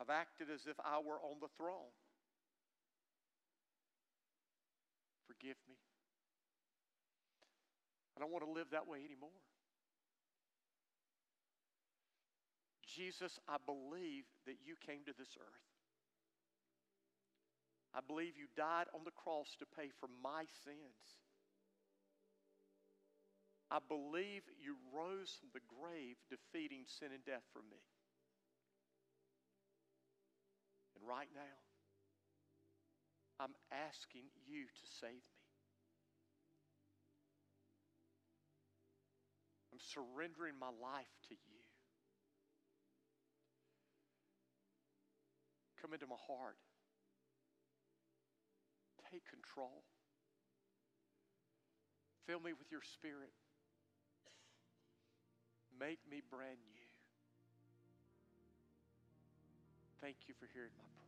I've 0.00 0.10
acted 0.10 0.48
as 0.52 0.66
if 0.66 0.76
I 0.84 0.98
were 0.98 1.20
on 1.20 1.40
the 1.40 1.48
throne. 1.56 1.92
Forgive 5.26 5.56
me. 5.68 5.76
I 8.16 8.20
don't 8.20 8.32
want 8.32 8.44
to 8.44 8.50
live 8.50 8.68
that 8.72 8.88
way 8.88 8.98
anymore. 9.04 9.36
Jesus, 12.86 13.38
I 13.48 13.56
believe 13.64 14.24
that 14.46 14.56
you 14.64 14.74
came 14.86 15.04
to 15.04 15.12
this 15.16 15.36
earth 15.36 15.66
I 17.96 18.00
believe 18.06 18.36
you 18.36 18.44
died 18.54 18.92
on 18.92 19.08
the 19.08 19.16
cross 19.16 19.56
to 19.58 19.64
pay 19.64 19.88
for 19.88 20.08
my 20.22 20.44
sins. 20.64 21.16
I 23.70 23.78
believe 23.82 24.42
you 24.62 24.76
rose 24.94 25.34
from 25.38 25.50
the 25.52 25.64
grave, 25.66 26.16
defeating 26.30 26.84
sin 26.86 27.08
and 27.12 27.24
death 27.24 27.42
for 27.52 27.60
me. 27.66 27.82
And 30.94 31.02
right 31.06 31.28
now, 31.34 31.58
I'm 33.38 33.54
asking 33.72 34.30
you 34.46 34.64
to 34.64 34.84
save 35.00 35.10
me. 35.18 35.42
I'm 39.72 39.82
surrendering 39.82 40.54
my 40.58 40.70
life 40.70 41.12
to 41.28 41.34
you. 41.34 41.60
Come 45.82 45.92
into 45.92 46.06
my 46.06 46.16
heart 46.26 46.56
take 49.10 49.26
control. 49.30 49.84
Fill 52.26 52.40
me 52.40 52.52
with 52.52 52.70
your 52.70 52.82
spirit. 52.82 53.30
Make 55.78 55.98
me 56.10 56.22
brand 56.30 56.58
new. 56.72 56.88
Thank 60.00 60.16
you 60.26 60.34
for 60.40 60.48
hearing 60.54 60.72
my 60.78 60.84
prayer. 60.96 61.05